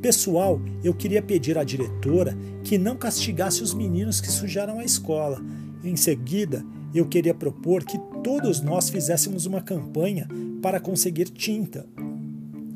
Pessoal, 0.00 0.60
eu 0.84 0.94
queria 0.94 1.20
pedir 1.20 1.58
à 1.58 1.64
diretora 1.64 2.36
que 2.62 2.78
não 2.78 2.96
castigasse 2.96 3.62
os 3.64 3.74
meninos 3.74 4.20
que 4.20 4.30
sujaram 4.30 4.78
a 4.78 4.84
escola. 4.84 5.42
Em 5.82 5.96
seguida, 5.96 6.64
eu 6.94 7.06
queria 7.06 7.34
propor 7.34 7.82
que 7.82 7.98
todos 8.22 8.60
nós 8.60 8.88
fizéssemos 8.88 9.44
uma 9.44 9.60
campanha 9.60 10.28
para 10.62 10.78
conseguir 10.78 11.24
tinta 11.30 11.84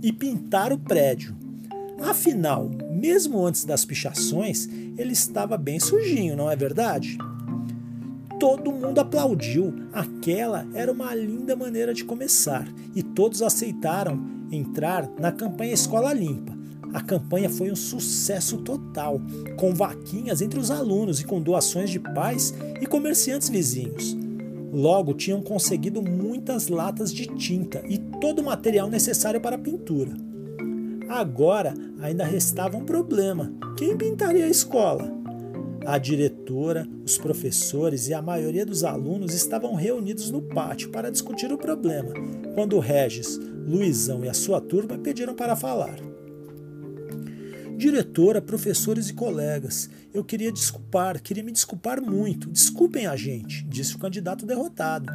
e 0.02 0.12
pintar 0.12 0.72
o 0.72 0.78
prédio. 0.78 1.36
Afinal, 2.00 2.68
mesmo 2.90 3.46
antes 3.46 3.64
das 3.64 3.84
pichações, 3.84 4.68
ele 4.98 5.12
estava 5.12 5.56
bem 5.56 5.78
sujinho, 5.78 6.36
não 6.36 6.50
é 6.50 6.56
verdade? 6.56 7.16
Todo 8.40 8.72
mundo 8.72 8.98
aplaudiu. 8.98 9.72
Aquela 9.92 10.66
era 10.74 10.90
uma 10.90 11.14
linda 11.14 11.54
maneira 11.54 11.94
de 11.94 12.04
começar 12.04 12.66
e 12.96 13.00
todos 13.00 13.40
aceitaram 13.40 14.20
entrar 14.50 15.08
na 15.20 15.30
campanha 15.30 15.72
Escola 15.72 16.12
Limpa. 16.12 16.51
A 16.92 17.00
campanha 17.00 17.48
foi 17.48 17.70
um 17.70 17.76
sucesso 17.76 18.58
total, 18.58 19.20
com 19.56 19.74
vaquinhas 19.74 20.42
entre 20.42 20.60
os 20.60 20.70
alunos 20.70 21.20
e 21.20 21.24
com 21.24 21.40
doações 21.40 21.90
de 21.90 21.98
pais 21.98 22.54
e 22.80 22.86
comerciantes 22.86 23.48
vizinhos. 23.48 24.16
Logo 24.72 25.14
tinham 25.14 25.42
conseguido 25.42 26.02
muitas 26.02 26.68
latas 26.68 27.12
de 27.12 27.26
tinta 27.26 27.82
e 27.88 27.98
todo 28.20 28.40
o 28.40 28.44
material 28.44 28.88
necessário 28.88 29.40
para 29.40 29.56
a 29.56 29.58
pintura. 29.58 30.12
Agora 31.08 31.74
ainda 32.00 32.24
restava 32.24 32.76
um 32.76 32.84
problema: 32.84 33.52
quem 33.76 33.96
pintaria 33.96 34.44
a 34.44 34.50
escola? 34.50 35.10
A 35.84 35.98
diretora, 35.98 36.86
os 37.04 37.18
professores 37.18 38.08
e 38.08 38.14
a 38.14 38.22
maioria 38.22 38.64
dos 38.64 38.84
alunos 38.84 39.34
estavam 39.34 39.74
reunidos 39.74 40.30
no 40.30 40.40
pátio 40.40 40.90
para 40.90 41.10
discutir 41.10 41.52
o 41.52 41.58
problema, 41.58 42.12
quando 42.54 42.78
Regis, 42.78 43.38
Luizão 43.66 44.24
e 44.24 44.28
a 44.28 44.34
sua 44.34 44.60
turma 44.60 44.96
pediram 44.96 45.34
para 45.34 45.56
falar. 45.56 46.11
Diretora, 47.82 48.40
professores 48.40 49.08
e 49.08 49.12
colegas, 49.12 49.90
eu 50.14 50.22
queria 50.22 50.52
desculpar, 50.52 51.20
queria 51.20 51.42
me 51.42 51.50
desculpar 51.50 52.00
muito. 52.00 52.48
Desculpem 52.48 53.08
a 53.08 53.16
gente, 53.16 53.64
disse 53.64 53.96
o 53.96 53.98
candidato 53.98 54.46
derrotado. 54.46 55.12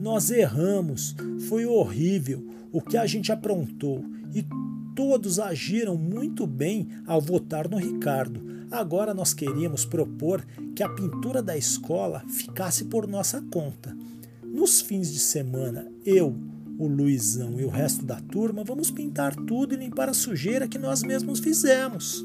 Nós 0.00 0.28
erramos, 0.28 1.14
foi 1.48 1.64
horrível 1.64 2.44
o 2.72 2.80
que 2.80 2.96
a 2.96 3.06
gente 3.06 3.30
aprontou 3.30 4.04
e 4.34 4.44
todos 4.96 5.38
agiram 5.38 5.96
muito 5.96 6.44
bem 6.44 6.88
ao 7.06 7.20
votar 7.20 7.68
no 7.68 7.76
Ricardo. 7.76 8.66
Agora 8.68 9.14
nós 9.14 9.32
queríamos 9.32 9.84
propor 9.84 10.44
que 10.74 10.82
a 10.82 10.88
pintura 10.88 11.40
da 11.40 11.56
escola 11.56 12.24
ficasse 12.26 12.86
por 12.86 13.06
nossa 13.06 13.40
conta. 13.42 13.96
Nos 14.42 14.80
fins 14.80 15.12
de 15.12 15.20
semana, 15.20 15.86
eu, 16.04 16.36
o 16.78 16.86
Luizão 16.86 17.60
e 17.60 17.64
o 17.64 17.68
resto 17.68 18.04
da 18.04 18.16
turma 18.16 18.64
vamos 18.64 18.90
pintar 18.90 19.34
tudo 19.34 19.74
e 19.74 19.78
limpar 19.78 20.08
a 20.08 20.14
sujeira 20.14 20.68
que 20.68 20.78
nós 20.78 21.02
mesmos 21.02 21.40
fizemos. 21.40 22.24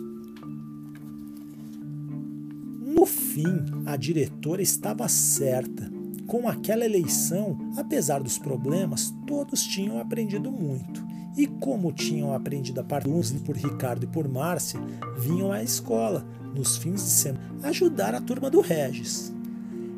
No 2.82 3.06
fim, 3.06 3.66
a 3.86 3.96
diretora 3.96 4.62
estava 4.62 5.08
certa. 5.08 5.92
Com 6.25 6.50
aquela 6.50 6.84
eleição, 6.84 7.58
apesar 7.77 8.22
dos 8.22 8.38
problemas, 8.38 9.13
todos 9.25 9.63
tinham 9.63 10.00
aprendido 10.00 10.51
muito. 10.51 11.06
E 11.38 11.46
como 11.46 11.94
tinham 11.94 12.34
aprendido 12.34 12.82
a 12.82 12.84
parte 12.84 13.08
por 13.46 13.56
Ricardo 13.56 14.06
e 14.06 14.08
por 14.08 14.27
Márcia, 14.27 14.80
vinham 15.20 15.51
à 15.51 15.62
escola, 15.62 16.25
nos 16.56 16.77
fins 16.77 17.04
de 17.04 17.10
semana, 17.10 17.68
ajudar 17.68 18.16
a 18.16 18.22
turma 18.22 18.50
do 18.50 18.60
Regis. 18.60 19.32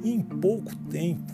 E 0.04 0.12
em 0.12 0.22
pouco 0.22 0.76
tempo, 0.90 1.32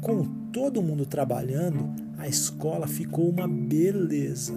com 0.00 0.24
todo 0.50 0.82
mundo 0.82 1.06
trabalhando, 1.06 2.03
a 2.24 2.26
escola 2.26 2.86
ficou 2.86 3.28
uma 3.28 3.46
beleza. 3.46 4.54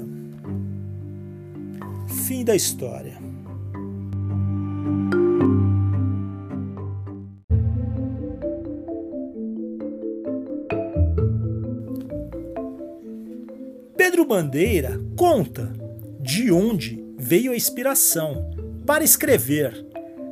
Fim 2.25 2.45
da 2.45 2.55
história. 2.55 3.17
Pedro 13.97 14.23
Bandeira 14.23 14.97
conta 15.17 15.73
de 16.21 16.49
onde 16.49 17.03
veio 17.17 17.51
a 17.51 17.55
inspiração 17.55 18.49
para 18.85 19.03
escrever 19.03 19.85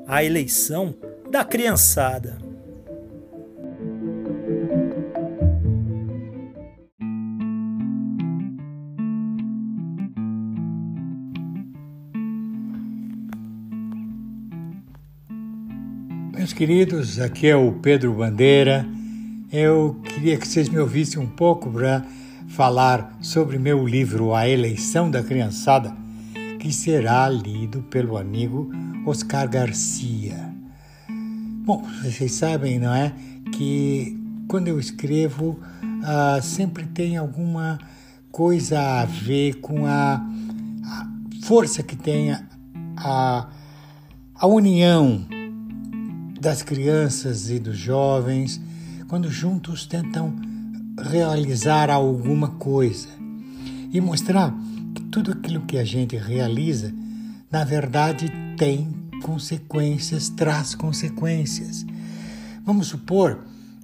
a 0.07 0.23
eleição 0.23 0.95
da 1.29 1.43
criançada. 1.43 2.44
Queridos, 16.67 17.19
aqui 17.19 17.45
é 17.45 17.55
o 17.55 17.73
Pedro 17.73 18.11
Bandeira. 18.11 18.83
Eu 19.53 20.01
queria 20.03 20.35
que 20.35 20.47
vocês 20.47 20.67
me 20.67 20.79
ouvissem 20.79 21.21
um 21.21 21.27
pouco 21.27 21.69
para 21.69 22.03
falar 22.47 23.15
sobre 23.21 23.59
meu 23.59 23.87
livro 23.87 24.33
A 24.33 24.49
Eleição 24.49 25.11
da 25.11 25.21
Criançada, 25.21 25.95
que 26.59 26.73
será 26.73 27.29
lido 27.29 27.83
pelo 27.83 28.17
amigo 28.17 28.71
Oscar 29.05 29.47
Garcia. 29.47 30.51
Bom, 31.07 31.85
vocês 32.01 32.31
sabem, 32.31 32.79
não 32.79 32.95
é? 32.95 33.13
Que 33.51 34.19
quando 34.47 34.67
eu 34.67 34.79
escrevo, 34.79 35.59
uh, 35.83 36.41
sempre 36.41 36.87
tem 36.87 37.15
alguma 37.15 37.77
coisa 38.31 38.79
a 39.01 39.05
ver 39.05 39.57
com 39.57 39.85
a, 39.85 40.15
a 40.83 41.07
força 41.43 41.83
que 41.83 41.95
tem 41.95 42.35
a, 42.97 43.47
a 44.33 44.47
união 44.47 45.27
das 46.45 46.61
crianças 46.61 47.49
e 47.49 47.57
dos 47.57 47.75
jovens 47.75 48.61
quando 49.07 49.31
juntos 49.31 49.87
tentam 49.87 50.31
realizar 51.09 51.89
alguma 51.89 52.49
coisa 52.49 53.07
e 53.91 53.99
mostrar 53.99 54.53
que 54.93 55.01
tudo 55.05 55.31
aquilo 55.31 55.61
que 55.61 55.75
a 55.75 55.83
gente 55.83 56.15
realiza, 56.15 56.93
na 57.51 57.63
verdade, 57.63 58.31
tem 58.59 58.93
consequências, 59.23 60.29
traz 60.29 60.75
consequências. 60.75 61.83
Vamos 62.63 62.89
supor 62.89 63.39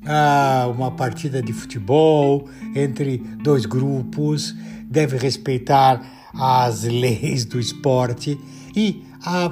ah, 0.05 0.71
uma 0.71 0.91
partida 0.91 1.41
de 1.41 1.53
futebol 1.53 2.47
entre 2.75 3.17
dois 3.41 3.65
grupos, 3.65 4.55
deve 4.87 5.17
respeitar 5.17 5.99
as 6.31 6.83
leis 6.85 7.43
do 7.43 7.59
esporte 7.59 8.39
e 8.75 9.03
a, 9.25 9.51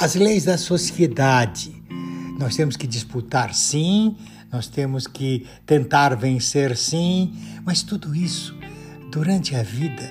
as 0.00 0.14
leis 0.14 0.44
da 0.44 0.56
sociedade. 0.56 1.74
Nós 2.38 2.54
temos 2.54 2.76
que 2.76 2.86
disputar 2.86 3.52
sim, 3.52 4.16
nós 4.50 4.68
temos 4.68 5.06
que 5.06 5.44
tentar 5.66 6.14
vencer 6.14 6.76
sim, 6.76 7.34
mas 7.64 7.82
tudo 7.82 8.14
isso 8.14 8.56
durante 9.10 9.56
a 9.56 9.62
vida 9.62 10.02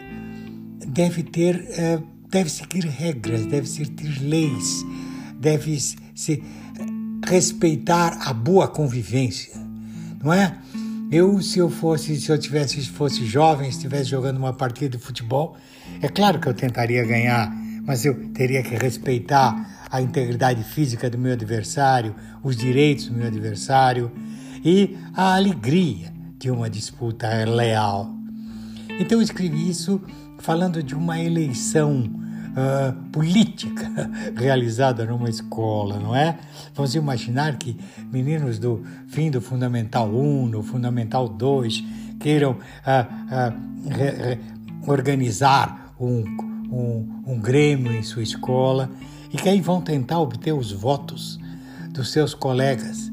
deve 0.85 1.23
ter. 1.23 1.55
Eh, 1.69 1.99
deve 2.29 2.49
seguir 2.49 2.85
regras, 2.85 3.45
deve 3.45 3.65
seguir 3.65 4.19
leis, 4.21 4.85
deve 5.39 5.79
se 5.79 6.43
respeitar 7.25 8.19
a 8.27 8.33
boa 8.33 8.67
convivência, 8.67 9.53
não 10.21 10.33
é? 10.33 10.57
Eu, 11.09 11.41
se 11.41 11.59
eu 11.59 11.69
fosse, 11.69 12.19
se 12.19 12.29
eu 12.29 12.37
tivesse, 12.37 12.81
se 12.81 12.89
fosse 12.89 13.25
jovem, 13.25 13.69
estivesse 13.69 14.09
jogando 14.09 14.35
uma 14.35 14.51
partida 14.51 14.97
de 14.97 15.03
futebol, 15.03 15.55
é 16.01 16.09
claro 16.09 16.37
que 16.37 16.49
eu 16.49 16.53
tentaria 16.53 17.05
ganhar, 17.05 17.49
mas 17.85 18.03
eu 18.03 18.29
teria 18.33 18.61
que 18.61 18.75
respeitar 18.75 19.76
a 19.89 20.01
integridade 20.01 20.63
física 20.63 21.09
do 21.09 21.17
meu 21.17 21.33
adversário, 21.33 22.15
os 22.43 22.55
direitos 22.55 23.07
do 23.07 23.13
meu 23.13 23.27
adversário 23.27 24.11
e 24.63 24.97
a 25.13 25.35
alegria 25.35 26.13
de 26.37 26.51
uma 26.51 26.69
disputa 26.69 27.27
leal. 27.45 28.11
Então 28.99 29.19
eu 29.19 29.21
escrevi 29.21 29.69
isso 29.69 30.01
falando 30.39 30.83
de 30.83 30.95
uma 30.95 31.19
eleição 31.19 32.01
uh, 32.01 32.93
política 33.11 34.09
realizada 34.35 35.05
numa 35.05 35.29
escola, 35.29 35.99
não 35.99 36.15
é? 36.15 36.37
Vamos 36.73 36.95
imaginar 36.95 37.57
que 37.57 37.77
meninos 38.11 38.59
do 38.59 38.83
fim 39.07 39.31
do 39.31 39.41
Fundamental 39.41 40.09
1, 40.09 40.47
no 40.47 40.63
Fundamental 40.63 41.29
2, 41.29 41.83
queiram 42.19 42.51
uh, 42.51 42.55
uh, 42.55 43.89
re, 43.89 44.09
re, 44.09 44.39
organizar 44.87 45.93
um, 45.99 46.23
um, 46.71 47.23
um 47.25 47.39
grêmio 47.39 47.91
em 47.91 48.03
sua 48.03 48.23
escola 48.23 48.89
e 49.31 49.37
que 49.37 49.49
aí 49.49 49.61
vão 49.61 49.81
tentar 49.81 50.19
obter 50.19 50.53
os 50.53 50.71
votos 50.71 51.39
dos 51.91 52.11
seus 52.11 52.33
colegas, 52.33 53.11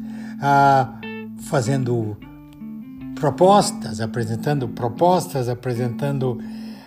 fazendo 1.43 2.17
propostas, 3.15 4.01
apresentando 4.01 4.69
propostas, 4.69 5.49
apresentando 5.49 6.39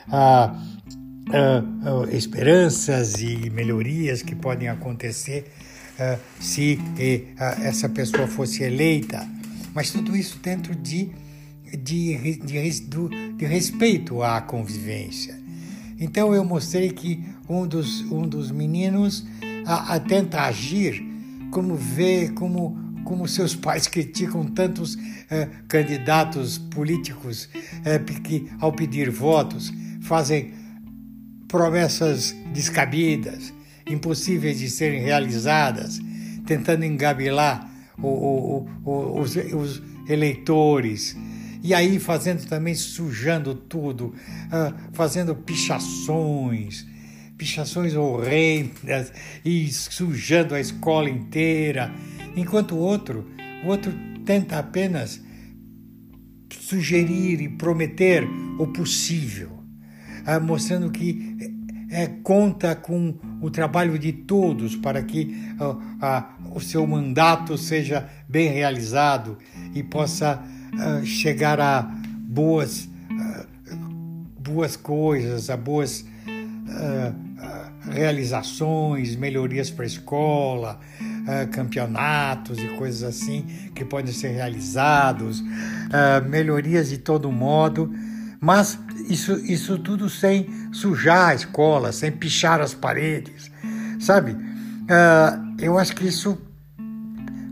uh, 0.08 0.56
uh, 1.30 2.04
uh, 2.04 2.16
esperanças 2.16 3.22
e 3.22 3.50
melhorias 3.50 4.22
que 4.22 4.36
podem 4.36 4.70
acontecer 4.70 5.52
se 6.40 6.80
essa 7.64 7.90
pessoa 7.90 8.28
fosse 8.28 8.62
eleita. 8.62 9.28
Mas 9.74 9.90
tudo 9.90 10.16
isso 10.16 10.38
dentro 10.38 10.76
de 10.76 11.12
de, 11.76 12.38
de, 12.38 12.80
de 13.36 13.46
respeito 13.46 14.24
à 14.24 14.40
convivência. 14.40 15.38
Então 16.00 16.34
eu 16.34 16.46
mostrei 16.46 16.92
que 16.92 17.26
um 17.50 17.68
dos, 17.68 18.02
um 18.12 18.28
dos 18.28 18.52
meninos 18.52 19.26
a, 19.66 19.96
a 19.96 20.00
tenta 20.00 20.42
agir 20.42 21.04
como 21.52 21.76
vê, 21.76 22.30
como, 22.30 22.78
como 23.04 23.28
seus 23.28 23.56
pais 23.56 23.88
criticam 23.88 24.46
tantos 24.46 24.98
eh, 25.30 25.48
candidatos 25.68 26.58
políticos 26.58 27.50
eh, 27.86 28.00
que, 28.00 28.50
ao 28.60 28.72
pedir 28.72 29.10
votos, 29.10 29.74
fazem 30.02 30.54
promessas 31.48 32.36
descabidas, 32.54 33.54
impossíveis 33.86 34.60
de 34.60 34.70
serem 34.70 35.02
realizadas, 35.02 36.00
tentando 36.46 36.84
engabilar 36.84 37.70
o, 37.98 38.08
o, 38.08 38.70
o, 38.86 39.22
os, 39.22 39.36
os, 39.36 39.82
eleitores. 40.08 41.18
E 41.64 41.74
aí 41.74 42.00
fazendo 42.00 42.46
também, 42.46 42.76
sujando 42.76 43.54
tudo, 43.54 44.08
uh, 44.08 44.74
fazendo 44.94 45.36
pichações, 45.36 46.86
pichações 47.38 47.96
horrendas 47.96 49.14
e 49.46 49.72
sujando 49.72 50.56
a 50.56 50.60
escola 50.60 51.10
inteira, 51.10 51.94
enquanto 52.36 52.76
o 52.76 52.80
outro, 52.80 53.26
o 53.64 53.68
outro 53.68 53.94
tenta 54.26 54.58
apenas 54.58 55.22
sugerir 56.52 57.42
e 57.42 57.50
prometer 57.50 58.28
o 58.60 58.68
possível, 58.68 59.64
uh, 60.26 60.44
mostrando 60.44 60.90
que 60.92 61.38
é, 61.90 62.08
conta 62.22 62.76
com 62.76 63.16
o 63.42 63.50
trabalho 63.50 63.98
de 63.98 64.12
todos 64.12 64.76
para 64.76 65.02
que 65.02 65.36
uh, 65.60 65.72
uh, 65.72 66.56
o 66.56 66.60
seu 66.60 66.86
mandato 66.86 67.58
seja 67.58 68.10
bem 68.28 68.50
realizado 68.50 69.38
e 69.74 69.82
possa 69.84 70.44
uh, 70.74 71.06
chegar 71.06 71.60
a 71.62 71.84
boas, 71.84 72.90
boas 74.40 74.76
coisas, 74.76 75.50
a 75.50 75.58
boas 75.58 76.06
realizações, 77.92 79.16
melhorias 79.16 79.70
para 79.70 79.84
a 79.84 79.88
escola, 79.88 80.80
campeonatos 81.52 82.58
e 82.58 82.68
coisas 82.78 83.04
assim 83.04 83.44
que 83.74 83.84
podem 83.84 84.14
ser 84.14 84.30
realizados, 84.30 85.44
melhorias 86.30 86.90
de 86.90 86.98
todo 86.98 87.32
modo 87.32 87.92
mas 88.40 88.80
isso, 89.10 89.34
isso 89.46 89.78
tudo 89.80 90.10
sem 90.10 90.48
sujar 90.72 91.30
a 91.30 91.36
escola, 91.36 91.92
sem 91.92 92.12
pichar 92.12 92.62
as 92.62 92.74
paredes, 92.74 93.52
sabe? 94.00 94.32
Uh, 94.32 95.56
eu 95.60 95.78
acho 95.78 95.96
que 95.96 96.08
isso 96.08 96.38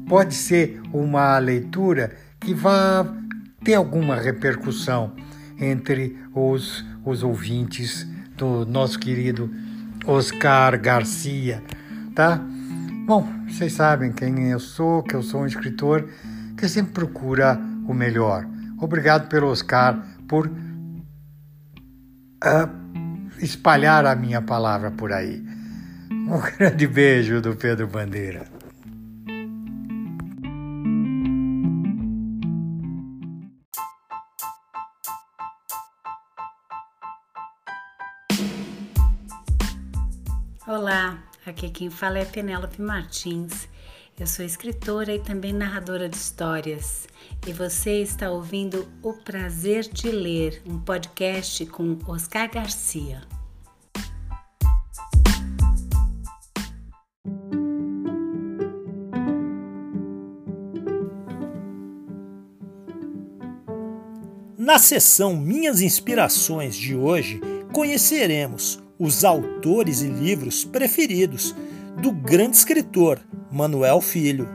pode 0.08 0.36
ser 0.36 0.80
uma 0.94 1.38
leitura 1.40 2.16
que 2.40 2.54
vá 2.54 3.06
ter 3.64 3.74
alguma 3.74 4.16
repercussão 4.16 5.14
entre 5.60 6.16
os, 6.34 6.86
os 7.04 7.24
ouvintes 7.24 8.08
do 8.38 8.66
nosso 8.66 9.00
querido 9.00 9.52
Oscar 10.08 10.80
Garcia, 10.80 11.64
tá? 12.14 12.40
Bom, 13.06 13.28
vocês 13.48 13.74
sabem 13.74 14.12
quem 14.12 14.50
eu 14.50 14.60
sou, 14.60 15.04
que 15.04 15.16
eu 15.16 15.24
sou 15.24 15.42
um 15.42 15.46
escritor 15.46 16.10
que 16.58 16.68
sempre 16.70 16.94
procura 16.94 17.60
o 17.88 17.94
melhor. 17.94 18.48
Obrigado 18.80 19.28
pelo 19.28 19.48
Oscar 19.48 20.04
por 20.28 20.48
uh, 20.48 20.54
espalhar 23.40 24.06
a 24.06 24.16
minha 24.16 24.42
palavra 24.42 24.92
por 24.92 25.12
aí. 25.12 25.44
Um 26.12 26.40
grande 26.58 26.88
beijo 26.88 27.42
do 27.42 27.56
Pedro 27.56 27.88
Bandeira. 27.88 28.55
Aqui 41.50 41.70
quem 41.70 41.90
fala 41.90 42.20
é 42.20 42.26
Penélope 42.26 42.82
Martins. 42.82 43.68
Eu 44.20 44.26
sou 44.26 44.46
escritora 44.46 45.14
e 45.14 45.20
também 45.20 45.54
narradora 45.54 46.08
de 46.08 46.16
histórias. 46.16 47.08
E 47.46 47.54
você 47.54 48.02
está 48.02 48.32
ouvindo 48.32 48.88
O 49.04 49.14
Prazer 49.14 49.84
de 49.84 50.10
Ler, 50.10 50.62
um 50.66 50.80
podcast 50.80 51.66
com 51.68 51.98
Oscar 52.08 52.50
Garcia. 52.50 53.22
Na 64.58 64.80
sessão 64.80 65.36
Minhas 65.36 65.82
Inspirações 65.82 66.76
de 66.76 66.96
hoje, 66.96 67.40
conheceremos 67.72 68.85
os 68.98 69.26
autores 69.26 70.02
e 70.02 70.08
livros 70.08 70.64
preferidos 70.64 71.56
do 72.02 72.12
grande 72.12 72.58
escritor 72.58 73.20
Manuel 73.52 74.02
Filho. 74.02 74.48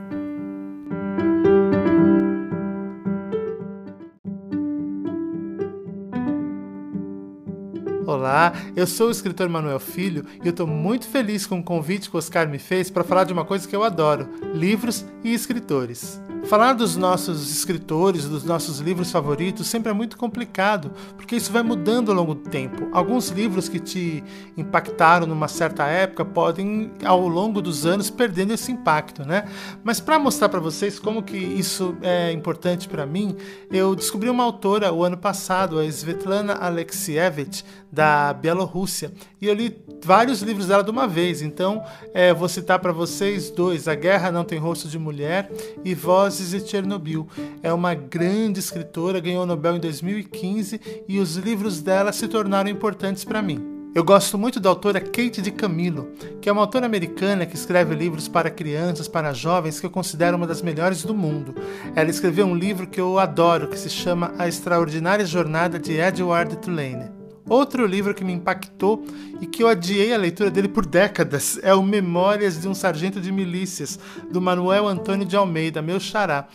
Olá, 8.07 8.53
eu 8.75 8.87
sou 8.87 9.09
o 9.09 9.11
escritor 9.11 9.49
Manuel 9.49 9.79
Filho 9.79 10.25
e 10.43 10.47
eu 10.47 10.51
estou 10.51 10.67
muito 10.67 11.07
feliz 11.07 11.47
com 11.47 11.61
o 11.61 11.65
convite 11.65 12.11
que 12.11 12.17
o 12.17 12.19
Oscar 12.19 12.49
me 12.49 12.59
fez 12.59 12.91
para 12.91 13.05
falar 13.05 13.25
de 13.25 13.33
uma 13.33 13.45
coisa 13.45 13.69
que 13.69 13.77
eu 13.77 13.85
adoro: 13.85 14.29
livros 14.55 15.05
e 15.23 15.33
escritores. 15.33 16.21
Falar 16.45 16.73
dos 16.73 16.97
nossos 16.97 17.51
escritores, 17.51 18.25
dos 18.25 18.43
nossos 18.45 18.81
livros 18.81 19.11
favoritos, 19.11 19.67
sempre 19.67 19.91
é 19.91 19.93
muito 19.93 20.17
complicado, 20.17 20.91
porque 21.17 21.37
isso 21.37 21.53
vai 21.53 21.63
mudando 21.63 22.11
ao 22.11 22.17
longo 22.17 22.35
do 22.35 22.49
tempo. 22.49 22.89
Alguns 22.93 23.29
livros 23.29 23.69
que 23.69 23.79
te 23.79 24.25
impactaram 24.57 25.27
numa 25.27 25.47
certa 25.49 25.87
época 25.87 26.25
podem, 26.25 26.91
ao 27.05 27.29
longo 27.29 27.61
dos 27.63 27.87
anos, 27.87 28.11
perdendo 28.11 28.53
esse 28.53 28.73
impacto, 28.73 29.25
né? 29.25 29.45
Mas 29.85 30.01
para 30.01 30.19
mostrar 30.19 30.49
para 30.49 30.59
vocês 30.59 30.99
como 30.99 31.23
que 31.23 31.37
isso 31.37 31.97
é 32.03 32.33
importante 32.33 32.89
para 32.89 33.07
mim, 33.07 33.37
eu 33.71 33.95
descobri 33.95 34.29
uma 34.29 34.43
autora 34.43 34.93
o 34.93 35.05
ano 35.05 35.17
passado, 35.17 35.79
a 35.79 35.85
Svetlana 35.85 36.55
Alexievich, 36.55 37.65
da 37.93 38.33
Bielorrússia, 38.33 39.13
e 39.41 39.47
eu 39.47 39.55
li 39.55 39.77
vários 40.05 40.43
livros 40.43 40.67
dela 40.67 40.85
de 40.85 40.91
uma 40.91 41.09
vez. 41.09 41.43
Então, 41.43 41.83
é, 42.15 42.33
vou 42.33 42.49
citar 42.49 42.79
para 42.79 42.93
vocês 42.93 43.51
dois: 43.51 43.89
A 43.89 43.95
Guerra 43.95 44.31
Não 44.31 44.45
Tem 44.45 44.59
Rosto 44.59 44.89
de 44.89 44.99
Mulher 44.99 45.51
e 45.85 45.95
Vozes 46.31 46.51
de 46.53 46.71
Chernobyl. 46.71 47.27
É 47.61 47.73
uma 47.73 47.93
grande 47.93 48.61
escritora, 48.61 49.19
ganhou 49.19 49.43
o 49.43 49.47
Nobel 49.47 49.75
em 49.75 49.81
2015 49.81 50.81
e 51.09 51.19
os 51.19 51.35
livros 51.35 51.83
dela 51.83 52.13
se 52.13 52.29
tornaram 52.29 52.71
importantes 52.71 53.25
para 53.25 53.43
mim. 53.43 53.61
Eu 53.93 54.05
gosto 54.05 54.39
muito 54.39 54.61
da 54.61 54.69
autora 54.69 55.01
Kate 55.01 55.43
de 55.43 55.51
Camilo, 55.51 56.13
que 56.41 56.49
é 56.49 56.53
uma 56.53 56.61
autora 56.61 56.87
americana 56.87 57.45
que 57.45 57.57
escreve 57.57 57.97
livros 57.97 58.29
para 58.29 58.49
crianças, 58.49 59.09
para 59.09 59.33
jovens, 59.33 59.81
que 59.81 59.87
eu 59.87 59.91
considero 59.91 60.37
uma 60.37 60.47
das 60.47 60.63
melhores 60.63 61.03
do 61.03 61.13
mundo. 61.13 61.53
Ela 61.97 62.11
escreveu 62.11 62.47
um 62.47 62.55
livro 62.55 62.87
que 62.87 63.01
eu 63.01 63.19
adoro, 63.19 63.67
que 63.67 63.77
se 63.77 63.91
chama 63.91 64.33
A 64.39 64.47
Extraordinária 64.47 65.27
Jornada 65.27 65.81
de 65.81 65.95
Edward 65.95 66.57
Tulane. 66.59 67.20
Outro 67.51 67.85
livro 67.85 68.15
que 68.15 68.23
me 68.23 68.33
impactou 68.33 69.05
e 69.41 69.47
que 69.47 69.61
eu 69.61 69.67
adiei 69.67 70.15
a 70.15 70.17
leitura 70.17 70.53
dele 70.53 70.69
por 70.69 70.87
décadas 70.87 71.59
é 71.65 71.75
o 71.75 71.83
Memórias 71.83 72.61
de 72.61 72.69
um 72.69 72.75
Sargento 72.75 73.21
de 73.21 73.33
Milícias, 73.33 73.99
do 74.31 74.41
Manuel 74.41 74.87
Antônio 74.87 75.27
de 75.27 75.35
Almeida, 75.35 75.83
meu 75.83 75.99
xará. 75.99 76.47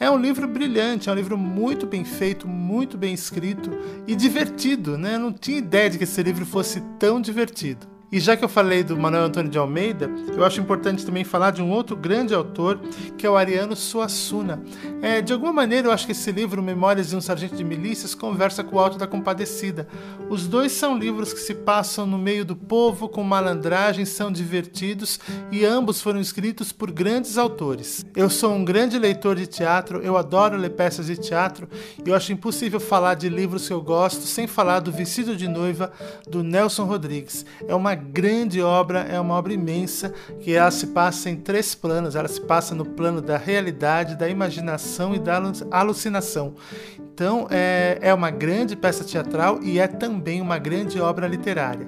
É 0.00 0.10
um 0.10 0.18
livro 0.18 0.48
brilhante, 0.48 1.08
é 1.08 1.12
um 1.12 1.14
livro 1.14 1.38
muito 1.38 1.86
bem 1.86 2.04
feito, 2.04 2.48
muito 2.48 2.98
bem 2.98 3.14
escrito 3.14 3.70
e 4.08 4.16
divertido, 4.16 4.98
né? 4.98 5.14
Eu 5.14 5.20
não 5.20 5.32
tinha 5.32 5.58
ideia 5.58 5.88
de 5.88 5.98
que 5.98 6.02
esse 6.04 6.20
livro 6.20 6.44
fosse 6.44 6.80
tão 6.98 7.20
divertido. 7.20 7.86
E 8.12 8.18
já 8.18 8.36
que 8.36 8.44
eu 8.44 8.48
falei 8.48 8.82
do 8.82 8.96
Manuel 8.96 9.24
Antônio 9.24 9.48
de 9.48 9.56
Almeida, 9.56 10.10
eu 10.36 10.44
acho 10.44 10.60
importante 10.60 11.06
também 11.06 11.22
falar 11.22 11.52
de 11.52 11.62
um 11.62 11.70
outro 11.70 11.96
grande 11.96 12.34
autor, 12.34 12.80
que 13.16 13.24
é 13.24 13.30
o 13.30 13.36
Ariano 13.36 13.76
Suassuna. 13.76 14.60
É, 15.00 15.20
de 15.20 15.32
alguma 15.32 15.52
maneira, 15.52 15.86
eu 15.86 15.92
acho 15.92 16.06
que 16.06 16.12
esse 16.12 16.32
livro, 16.32 16.60
Memórias 16.60 17.10
de 17.10 17.16
um 17.16 17.20
Sargento 17.20 17.54
de 17.54 17.62
Milícias, 17.62 18.12
conversa 18.12 18.64
com 18.64 18.74
o 18.74 18.80
Alto 18.80 18.98
da 18.98 19.06
Compadecida. 19.06 19.86
Os 20.28 20.48
dois 20.48 20.72
são 20.72 20.98
livros 20.98 21.32
que 21.32 21.38
se 21.38 21.54
passam 21.54 22.04
no 22.04 22.18
meio 22.18 22.44
do 22.44 22.56
povo, 22.56 23.08
com 23.08 23.22
malandragem, 23.22 24.04
são 24.04 24.32
divertidos 24.32 25.20
e 25.52 25.64
ambos 25.64 26.00
foram 26.00 26.20
escritos 26.20 26.72
por 26.72 26.90
grandes 26.90 27.38
autores. 27.38 28.04
Eu 28.16 28.28
sou 28.28 28.52
um 28.52 28.64
grande 28.64 28.98
leitor 28.98 29.36
de 29.36 29.46
teatro, 29.46 30.00
eu 30.02 30.16
adoro 30.16 30.56
ler 30.56 30.70
peças 30.70 31.06
de 31.06 31.16
teatro 31.16 31.68
e 32.04 32.08
eu 32.08 32.14
acho 32.16 32.32
impossível 32.32 32.80
falar 32.80 33.14
de 33.14 33.28
livros 33.28 33.68
que 33.68 33.72
eu 33.72 33.80
gosto 33.80 34.22
sem 34.22 34.48
falar 34.48 34.80
do 34.80 34.90
Vestido 34.90 35.36
de 35.36 35.46
Noiva, 35.46 35.92
do 36.28 36.42
Nelson 36.42 36.84
Rodrigues. 36.84 37.46
É 37.68 37.74
uma 37.74 37.99
grande 38.00 38.60
obra, 38.60 39.00
é 39.00 39.20
uma 39.20 39.34
obra 39.34 39.52
imensa, 39.52 40.12
que 40.40 40.52
ela 40.52 40.70
se 40.70 40.88
passa 40.88 41.30
em 41.30 41.36
três 41.36 41.74
planos. 41.74 42.16
Ela 42.16 42.26
se 42.26 42.40
passa 42.40 42.74
no 42.74 42.84
plano 42.84 43.20
da 43.20 43.36
realidade, 43.36 44.16
da 44.16 44.28
imaginação 44.28 45.14
e 45.14 45.18
da 45.18 45.40
alucinação. 45.70 46.54
Então, 46.98 47.46
é, 47.50 47.98
é 48.00 48.14
uma 48.14 48.30
grande 48.30 48.74
peça 48.74 49.04
teatral 49.04 49.60
e 49.62 49.78
é 49.78 49.86
também 49.86 50.40
uma 50.40 50.58
grande 50.58 51.00
obra 51.00 51.28
literária. 51.28 51.86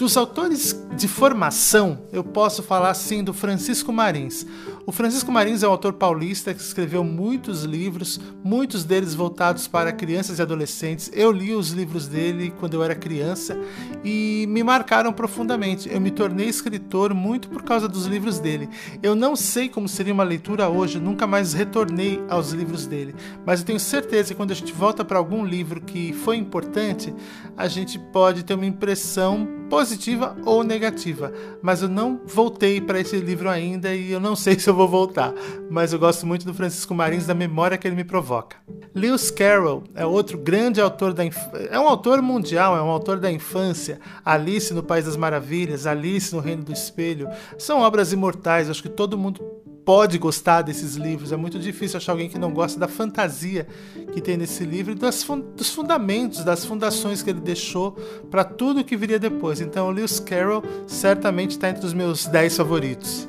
Dos 0.00 0.16
autores 0.16 0.82
de 0.96 1.06
formação, 1.06 2.06
eu 2.10 2.24
posso 2.24 2.62
falar 2.62 2.94
sim 2.94 3.22
do 3.22 3.34
Francisco 3.34 3.92
Marins. 3.92 4.46
O 4.90 4.92
Francisco 4.92 5.30
Marins 5.30 5.62
é 5.62 5.68
um 5.68 5.70
autor 5.70 5.92
paulista 5.92 6.52
que 6.52 6.60
escreveu 6.60 7.04
muitos 7.04 7.62
livros, 7.62 8.20
muitos 8.42 8.82
deles 8.82 9.14
voltados 9.14 9.68
para 9.68 9.92
crianças 9.92 10.40
e 10.40 10.42
adolescentes. 10.42 11.08
Eu 11.14 11.30
li 11.30 11.54
os 11.54 11.70
livros 11.70 12.08
dele 12.08 12.52
quando 12.58 12.74
eu 12.74 12.82
era 12.82 12.96
criança 12.96 13.56
e 14.04 14.46
me 14.48 14.64
marcaram 14.64 15.12
profundamente. 15.12 15.88
Eu 15.88 16.00
me 16.00 16.10
tornei 16.10 16.48
escritor 16.48 17.14
muito 17.14 17.48
por 17.48 17.62
causa 17.62 17.86
dos 17.86 18.06
livros 18.06 18.40
dele. 18.40 18.68
Eu 19.00 19.14
não 19.14 19.36
sei 19.36 19.68
como 19.68 19.88
seria 19.88 20.12
uma 20.12 20.24
leitura 20.24 20.68
hoje, 20.68 20.98
nunca 20.98 21.24
mais 21.24 21.52
retornei 21.52 22.20
aos 22.28 22.50
livros 22.50 22.84
dele, 22.84 23.14
mas 23.46 23.60
eu 23.60 23.66
tenho 23.66 23.78
certeza 23.78 24.30
que 24.30 24.34
quando 24.34 24.50
a 24.50 24.56
gente 24.56 24.72
volta 24.72 25.04
para 25.04 25.18
algum 25.18 25.44
livro 25.44 25.80
que 25.80 26.12
foi 26.12 26.36
importante, 26.36 27.14
a 27.56 27.68
gente 27.68 27.96
pode 27.96 28.42
ter 28.42 28.54
uma 28.54 28.66
impressão 28.66 29.60
positiva 29.70 30.36
ou 30.44 30.64
negativa. 30.64 31.32
Mas 31.62 31.80
eu 31.80 31.88
não 31.88 32.20
voltei 32.26 32.80
para 32.80 32.98
esse 32.98 33.16
livro 33.18 33.48
ainda 33.48 33.94
e 33.94 34.10
eu 34.10 34.18
não 34.18 34.34
sei 34.34 34.58
se 34.58 34.68
eu 34.68 34.74
vou 34.74 34.79
voltar. 34.86 35.32
Mas 35.70 35.92
eu 35.92 35.98
gosto 35.98 36.26
muito 36.26 36.44
do 36.44 36.54
Francisco 36.54 36.94
Marins, 36.94 37.26
da 37.26 37.34
memória 37.34 37.78
que 37.78 37.86
ele 37.86 37.96
me 37.96 38.04
provoca. 38.04 38.56
Lewis 38.94 39.30
Carroll 39.30 39.84
é 39.94 40.04
outro 40.04 40.38
grande 40.38 40.80
autor 40.80 41.12
da 41.12 41.24
inf... 41.24 41.36
é 41.70 41.78
um 41.78 41.88
autor 41.88 42.20
mundial, 42.20 42.76
é 42.76 42.82
um 42.82 42.88
autor 42.88 43.18
da 43.18 43.30
infância. 43.30 44.00
Alice 44.24 44.72
no 44.74 44.82
País 44.82 45.04
das 45.04 45.16
Maravilhas, 45.16 45.86
Alice 45.86 46.34
no 46.34 46.40
Reino 46.40 46.64
do 46.64 46.72
Espelho, 46.72 47.28
são 47.56 47.80
obras 47.80 48.12
imortais. 48.12 48.68
Acho 48.68 48.82
que 48.82 48.88
todo 48.88 49.18
mundo 49.18 49.40
pode 49.84 50.18
gostar 50.18 50.62
desses 50.62 50.94
livros. 50.96 51.32
É 51.32 51.36
muito 51.36 51.58
difícil 51.58 51.96
achar 51.96 52.12
alguém 52.12 52.28
que 52.28 52.38
não 52.38 52.52
gosta 52.52 52.78
da 52.78 52.88
fantasia 52.88 53.66
que 54.12 54.20
tem 54.20 54.36
nesse 54.36 54.64
livro 54.64 54.92
e 54.92 54.94
das, 54.94 55.26
dos 55.56 55.70
fundamentos, 55.70 56.44
das 56.44 56.64
fundações 56.64 57.22
que 57.22 57.30
ele 57.30 57.40
deixou 57.40 57.92
para 58.30 58.44
tudo 58.44 58.84
que 58.84 58.96
viria 58.96 59.18
depois. 59.18 59.60
Então, 59.60 59.90
Lewis 59.90 60.20
Carroll 60.20 60.62
certamente 60.86 61.52
está 61.52 61.70
entre 61.70 61.84
os 61.84 61.92
meus 61.92 62.26
10 62.26 62.56
favoritos. 62.56 63.28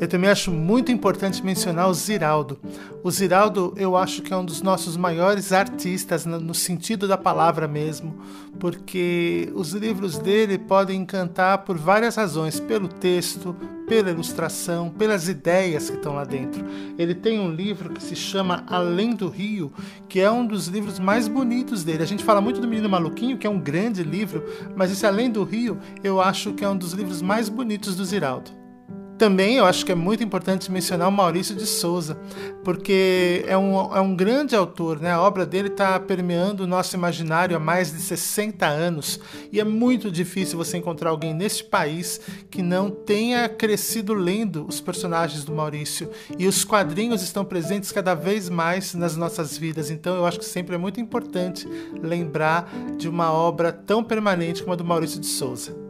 Eu 0.00 0.08
também 0.08 0.30
acho 0.30 0.50
muito 0.50 0.90
importante 0.90 1.44
mencionar 1.44 1.86
o 1.90 1.92
Ziraldo. 1.92 2.58
O 3.04 3.10
Ziraldo, 3.10 3.74
eu 3.76 3.98
acho 3.98 4.22
que 4.22 4.32
é 4.32 4.36
um 4.36 4.44
dos 4.44 4.62
nossos 4.62 4.96
maiores 4.96 5.52
artistas, 5.52 6.24
no 6.24 6.54
sentido 6.54 7.06
da 7.06 7.18
palavra 7.18 7.68
mesmo, 7.68 8.18
porque 8.58 9.52
os 9.54 9.72
livros 9.72 10.16
dele 10.16 10.56
podem 10.56 11.02
encantar 11.02 11.58
por 11.64 11.76
várias 11.76 12.16
razões: 12.16 12.58
pelo 12.58 12.88
texto, 12.88 13.54
pela 13.86 14.10
ilustração, 14.10 14.88
pelas 14.88 15.28
ideias 15.28 15.90
que 15.90 15.96
estão 15.96 16.14
lá 16.14 16.24
dentro. 16.24 16.64
Ele 16.98 17.14
tem 17.14 17.38
um 17.38 17.52
livro 17.52 17.92
que 17.92 18.02
se 18.02 18.16
chama 18.16 18.64
Além 18.68 19.14
do 19.14 19.28
Rio, 19.28 19.70
que 20.08 20.18
é 20.18 20.30
um 20.30 20.46
dos 20.46 20.66
livros 20.66 20.98
mais 20.98 21.28
bonitos 21.28 21.84
dele. 21.84 22.02
A 22.02 22.06
gente 22.06 22.24
fala 22.24 22.40
muito 22.40 22.58
do 22.58 22.66
Menino 22.66 22.88
Maluquinho, 22.88 23.36
que 23.36 23.46
é 23.46 23.50
um 23.50 23.60
grande 23.60 24.02
livro, 24.02 24.44
mas 24.74 24.90
esse 24.90 25.06
Além 25.06 25.30
do 25.30 25.44
Rio 25.44 25.78
eu 26.02 26.22
acho 26.22 26.54
que 26.54 26.64
é 26.64 26.68
um 26.70 26.76
dos 26.76 26.94
livros 26.94 27.20
mais 27.20 27.50
bonitos 27.50 27.94
do 27.94 28.04
Ziraldo. 28.04 28.59
Também 29.20 29.56
eu 29.56 29.66
acho 29.66 29.84
que 29.84 29.92
é 29.92 29.94
muito 29.94 30.24
importante 30.24 30.72
mencionar 30.72 31.06
o 31.06 31.12
Maurício 31.12 31.54
de 31.54 31.66
Souza, 31.66 32.18
porque 32.64 33.44
é 33.46 33.54
um, 33.54 33.94
é 33.94 34.00
um 34.00 34.16
grande 34.16 34.56
autor, 34.56 34.98
né? 34.98 35.12
a 35.12 35.20
obra 35.20 35.44
dele 35.44 35.68
está 35.68 36.00
permeando 36.00 36.64
o 36.64 36.66
nosso 36.66 36.96
imaginário 36.96 37.54
há 37.54 37.60
mais 37.60 37.92
de 37.92 38.00
60 38.00 38.64
anos 38.64 39.20
e 39.52 39.60
é 39.60 39.64
muito 39.64 40.10
difícil 40.10 40.56
você 40.56 40.78
encontrar 40.78 41.10
alguém 41.10 41.34
neste 41.34 41.62
país 41.62 42.18
que 42.50 42.62
não 42.62 42.88
tenha 42.88 43.46
crescido 43.46 44.14
lendo 44.14 44.64
os 44.66 44.80
personagens 44.80 45.44
do 45.44 45.52
Maurício. 45.52 46.08
E 46.38 46.46
os 46.46 46.64
quadrinhos 46.64 47.20
estão 47.20 47.44
presentes 47.44 47.92
cada 47.92 48.14
vez 48.14 48.48
mais 48.48 48.94
nas 48.94 49.18
nossas 49.18 49.54
vidas, 49.54 49.90
então 49.90 50.16
eu 50.16 50.24
acho 50.24 50.38
que 50.38 50.46
sempre 50.46 50.76
é 50.76 50.78
muito 50.78 50.98
importante 50.98 51.68
lembrar 52.02 52.72
de 52.96 53.06
uma 53.06 53.30
obra 53.30 53.70
tão 53.70 54.02
permanente 54.02 54.62
como 54.62 54.72
a 54.72 54.76
do 54.76 54.84
Maurício 54.84 55.20
de 55.20 55.26
Souza. 55.26 55.89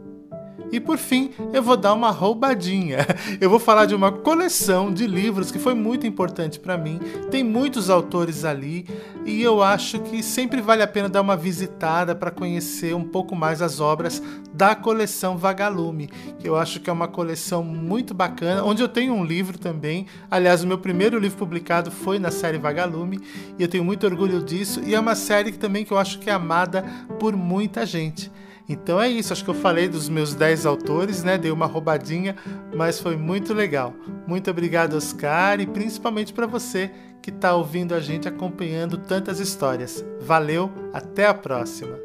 E 0.71 0.79
por 0.79 0.97
fim, 0.97 1.31
eu 1.51 1.61
vou 1.61 1.75
dar 1.75 1.93
uma 1.93 2.11
roubadinha. 2.11 2.99
Eu 3.39 3.49
vou 3.49 3.59
falar 3.59 3.85
de 3.85 3.95
uma 3.95 4.11
coleção 4.11 4.93
de 4.93 5.05
livros 5.05 5.51
que 5.51 5.59
foi 5.59 5.73
muito 5.73 6.07
importante 6.07 6.59
para 6.59 6.77
mim. 6.77 6.99
Tem 7.29 7.43
muitos 7.43 7.89
autores 7.89 8.45
ali 8.45 8.85
e 9.25 9.41
eu 9.41 9.61
acho 9.61 9.99
que 9.99 10.23
sempre 10.23 10.61
vale 10.61 10.81
a 10.81 10.87
pena 10.87 11.09
dar 11.09 11.21
uma 11.21 11.35
visitada 11.35 12.15
para 12.15 12.31
conhecer 12.31 12.95
um 12.95 13.03
pouco 13.03 13.35
mais 13.35 13.61
as 13.61 13.79
obras 13.79 14.21
da 14.53 14.75
coleção 14.75 15.37
Vagalume, 15.37 16.09
que 16.39 16.47
eu 16.47 16.55
acho 16.55 16.79
que 16.79 16.89
é 16.89 16.93
uma 16.93 17.07
coleção 17.07 17.63
muito 17.63 18.13
bacana, 18.13 18.63
onde 18.63 18.81
eu 18.81 18.87
tenho 18.87 19.13
um 19.13 19.23
livro 19.23 19.57
também. 19.57 20.05
Aliás, 20.29 20.63
o 20.63 20.67
meu 20.67 20.77
primeiro 20.77 21.19
livro 21.19 21.37
publicado 21.37 21.91
foi 21.91 22.19
na 22.19 22.31
série 22.31 22.57
Vagalume 22.57 23.19
e 23.57 23.61
eu 23.61 23.67
tenho 23.67 23.83
muito 23.83 24.05
orgulho 24.05 24.41
disso. 24.43 24.81
E 24.85 24.95
é 24.95 24.99
uma 24.99 25.15
série 25.15 25.51
que 25.51 25.57
também 25.57 25.85
que 25.85 25.91
eu 25.91 25.97
acho 25.97 26.19
que 26.19 26.29
é 26.29 26.33
amada 26.33 26.83
por 27.19 27.35
muita 27.35 27.85
gente. 27.85 28.31
Então 28.67 29.01
é 29.01 29.09
isso, 29.09 29.33
acho 29.33 29.43
que 29.43 29.49
eu 29.49 29.55
falei 29.55 29.89
dos 29.89 30.07
meus 30.07 30.33
10 30.33 30.65
autores, 30.65 31.23
né? 31.23 31.37
Dei 31.37 31.51
uma 31.51 31.65
roubadinha, 31.65 32.35
mas 32.75 32.99
foi 32.99 33.15
muito 33.15 33.53
legal. 33.53 33.93
Muito 34.27 34.49
obrigado, 34.49 34.95
Oscar, 34.95 35.59
e 35.59 35.65
principalmente 35.65 36.31
para 36.31 36.47
você 36.47 36.91
que 37.21 37.29
está 37.29 37.53
ouvindo 37.53 37.93
a 37.93 37.99
gente 37.99 38.27
acompanhando 38.27 38.97
tantas 38.97 39.39
histórias. 39.39 40.03
Valeu, 40.21 40.71
até 40.93 41.27
a 41.27 41.33
próxima! 41.33 41.97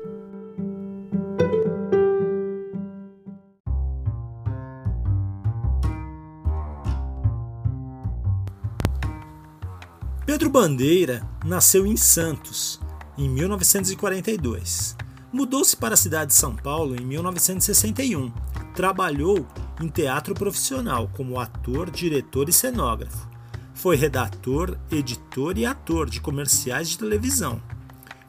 Pedro 10.27 10.51
Bandeira 10.51 11.27
nasceu 11.45 11.87
em 11.87 11.97
Santos, 11.97 12.81
em 13.17 13.29
1942. 13.29 14.97
Mudou-se 15.37 15.77
para 15.77 15.93
a 15.93 15.99
cidade 15.99 16.31
de 16.31 16.35
São 16.35 16.57
Paulo 16.57 16.97
em 16.97 17.05
1961. 17.05 18.33
Trabalhou 18.75 19.47
em 19.79 19.87
teatro 19.87 20.33
profissional 20.33 21.11
como 21.15 21.39
ator, 21.39 21.91
diretor 21.91 22.49
e 22.49 22.55
cenógrafo. 22.55 23.29
Foi 23.75 23.97
redator, 23.97 24.79
editor 24.91 25.59
e 25.59 25.67
ator 25.67 26.09
de 26.09 26.23
comerciais 26.23 26.89
de 26.89 26.97
televisão. 26.97 27.61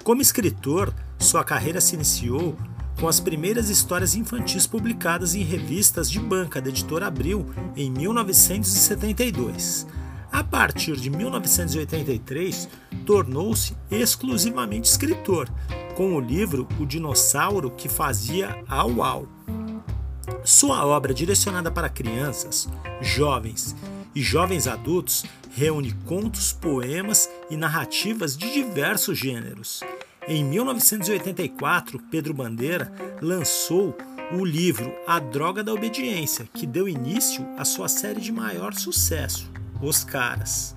Como 0.04 0.22
escritor, 0.22 0.93
sua 1.17 1.46
carreira 1.46 1.80
se 1.80 1.96
iniciou 1.96 2.58
com 3.00 3.08
as 3.08 3.22
primeiras 3.22 3.70
histórias 3.70 4.13
infantis 4.13 4.67
publicadas 4.67 5.34
em 5.34 5.43
revistas 5.43 6.12
de 6.12 6.20
banca 6.20 6.62
da 6.62 6.67
editora 6.67 7.08
Abril 7.08 7.46
em 7.74 7.89
1972. 7.89 9.88
A 10.32 10.44
partir 10.44 10.96
de 10.96 11.10
1983, 11.10 12.70
tornou-se 13.06 13.76
exclusivamente 13.90 14.90
escritor, 14.90 15.50
com 15.96 16.16
o 16.16 16.20
livro 16.20 16.68
O 16.80 16.86
Dinossauro 16.86 17.72
que 17.72 17.90
Fazia 17.90 18.63
Au 18.68 19.02
Au. 19.02 19.28
Sua 20.44 20.86
obra 20.86 21.13
direcionada 21.13 21.72
para 21.72 21.90
crianças, 21.90 22.70
jovens 23.02 23.76
e 24.16 24.22
jovens 24.22 24.68
adultos 24.68 25.26
reúne 25.52 25.92
contos, 26.06 26.54
poemas 26.54 27.30
e 27.50 27.58
narrativas 27.58 28.38
de 28.38 28.52
diversos 28.54 29.18
gêneros. 29.18 29.82
Em 30.28 30.44
1984, 30.44 32.00
Pedro 32.12 32.34
Bandeira 32.34 32.92
lançou 33.22 33.96
o 34.32 34.44
livro 34.44 34.92
A 35.08 35.20
Droga 35.20 35.63
da 35.63 35.74
Obediência, 35.74 36.48
que 36.54 36.66
deu 36.66 36.88
início 36.88 37.46
à 37.58 37.63
sua 37.63 37.88
série 37.88 38.20
de 38.20 38.32
maior 38.32 38.74
sucesso, 38.74 39.50
Os 39.82 40.04
Caras. 40.04 40.76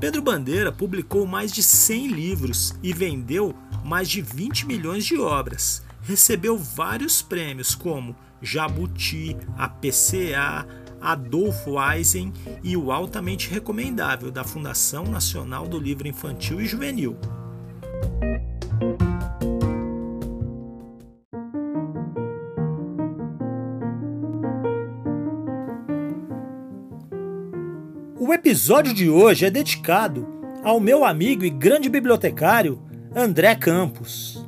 Pedro 0.00 0.22
Bandeira 0.22 0.70
publicou 0.70 1.26
mais 1.26 1.52
de 1.52 1.62
100 1.62 2.08
livros 2.08 2.74
e 2.82 2.92
vendeu 2.92 3.54
mais 3.84 4.08
de 4.08 4.22
20 4.22 4.66
milhões 4.66 5.04
de 5.04 5.18
obras. 5.18 5.82
Recebeu 6.02 6.56
vários 6.56 7.20
prêmios 7.20 7.74
como 7.74 8.14
Jabuti, 8.40 9.36
a 9.56 9.68
PCA, 9.68 10.66
Adolfo 11.00 11.80
Eisen 11.80 12.32
e 12.62 12.76
o 12.76 12.92
altamente 12.92 13.50
recomendável 13.50 14.30
da 14.30 14.44
Fundação 14.44 15.04
Nacional 15.04 15.66
do 15.66 15.78
Livro 15.78 16.06
Infantil 16.06 16.60
e 16.60 16.66
Juvenil. 16.66 17.16
O 28.28 28.34
episódio 28.34 28.92
de 28.92 29.08
hoje 29.08 29.46
é 29.46 29.50
dedicado 29.50 30.28
ao 30.62 30.78
meu 30.78 31.02
amigo 31.02 31.46
e 31.46 31.48
grande 31.48 31.88
bibliotecário 31.88 32.78
André 33.16 33.54
Campos. 33.54 34.46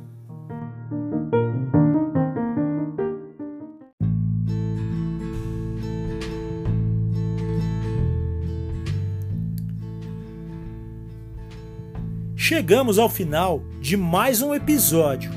Chegamos 12.35 12.99
ao 12.99 13.09
final 13.09 13.63
de 13.81 13.97
mais 13.97 14.43
um 14.43 14.53
episódio. 14.53 15.31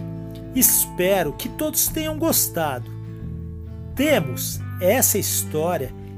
Espero 0.55 1.33
que 1.33 1.49
todos 1.49 1.89
tenham 1.89 2.19
gostado. 2.19 2.91
Temos 3.97 4.61
essa 4.83 5.17
história 5.17 6.04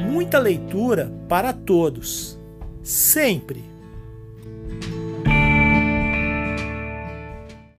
Muita 0.00 0.38
leitura 0.38 1.12
para 1.28 1.52
todos, 1.52 2.38
sempre! 2.82 3.71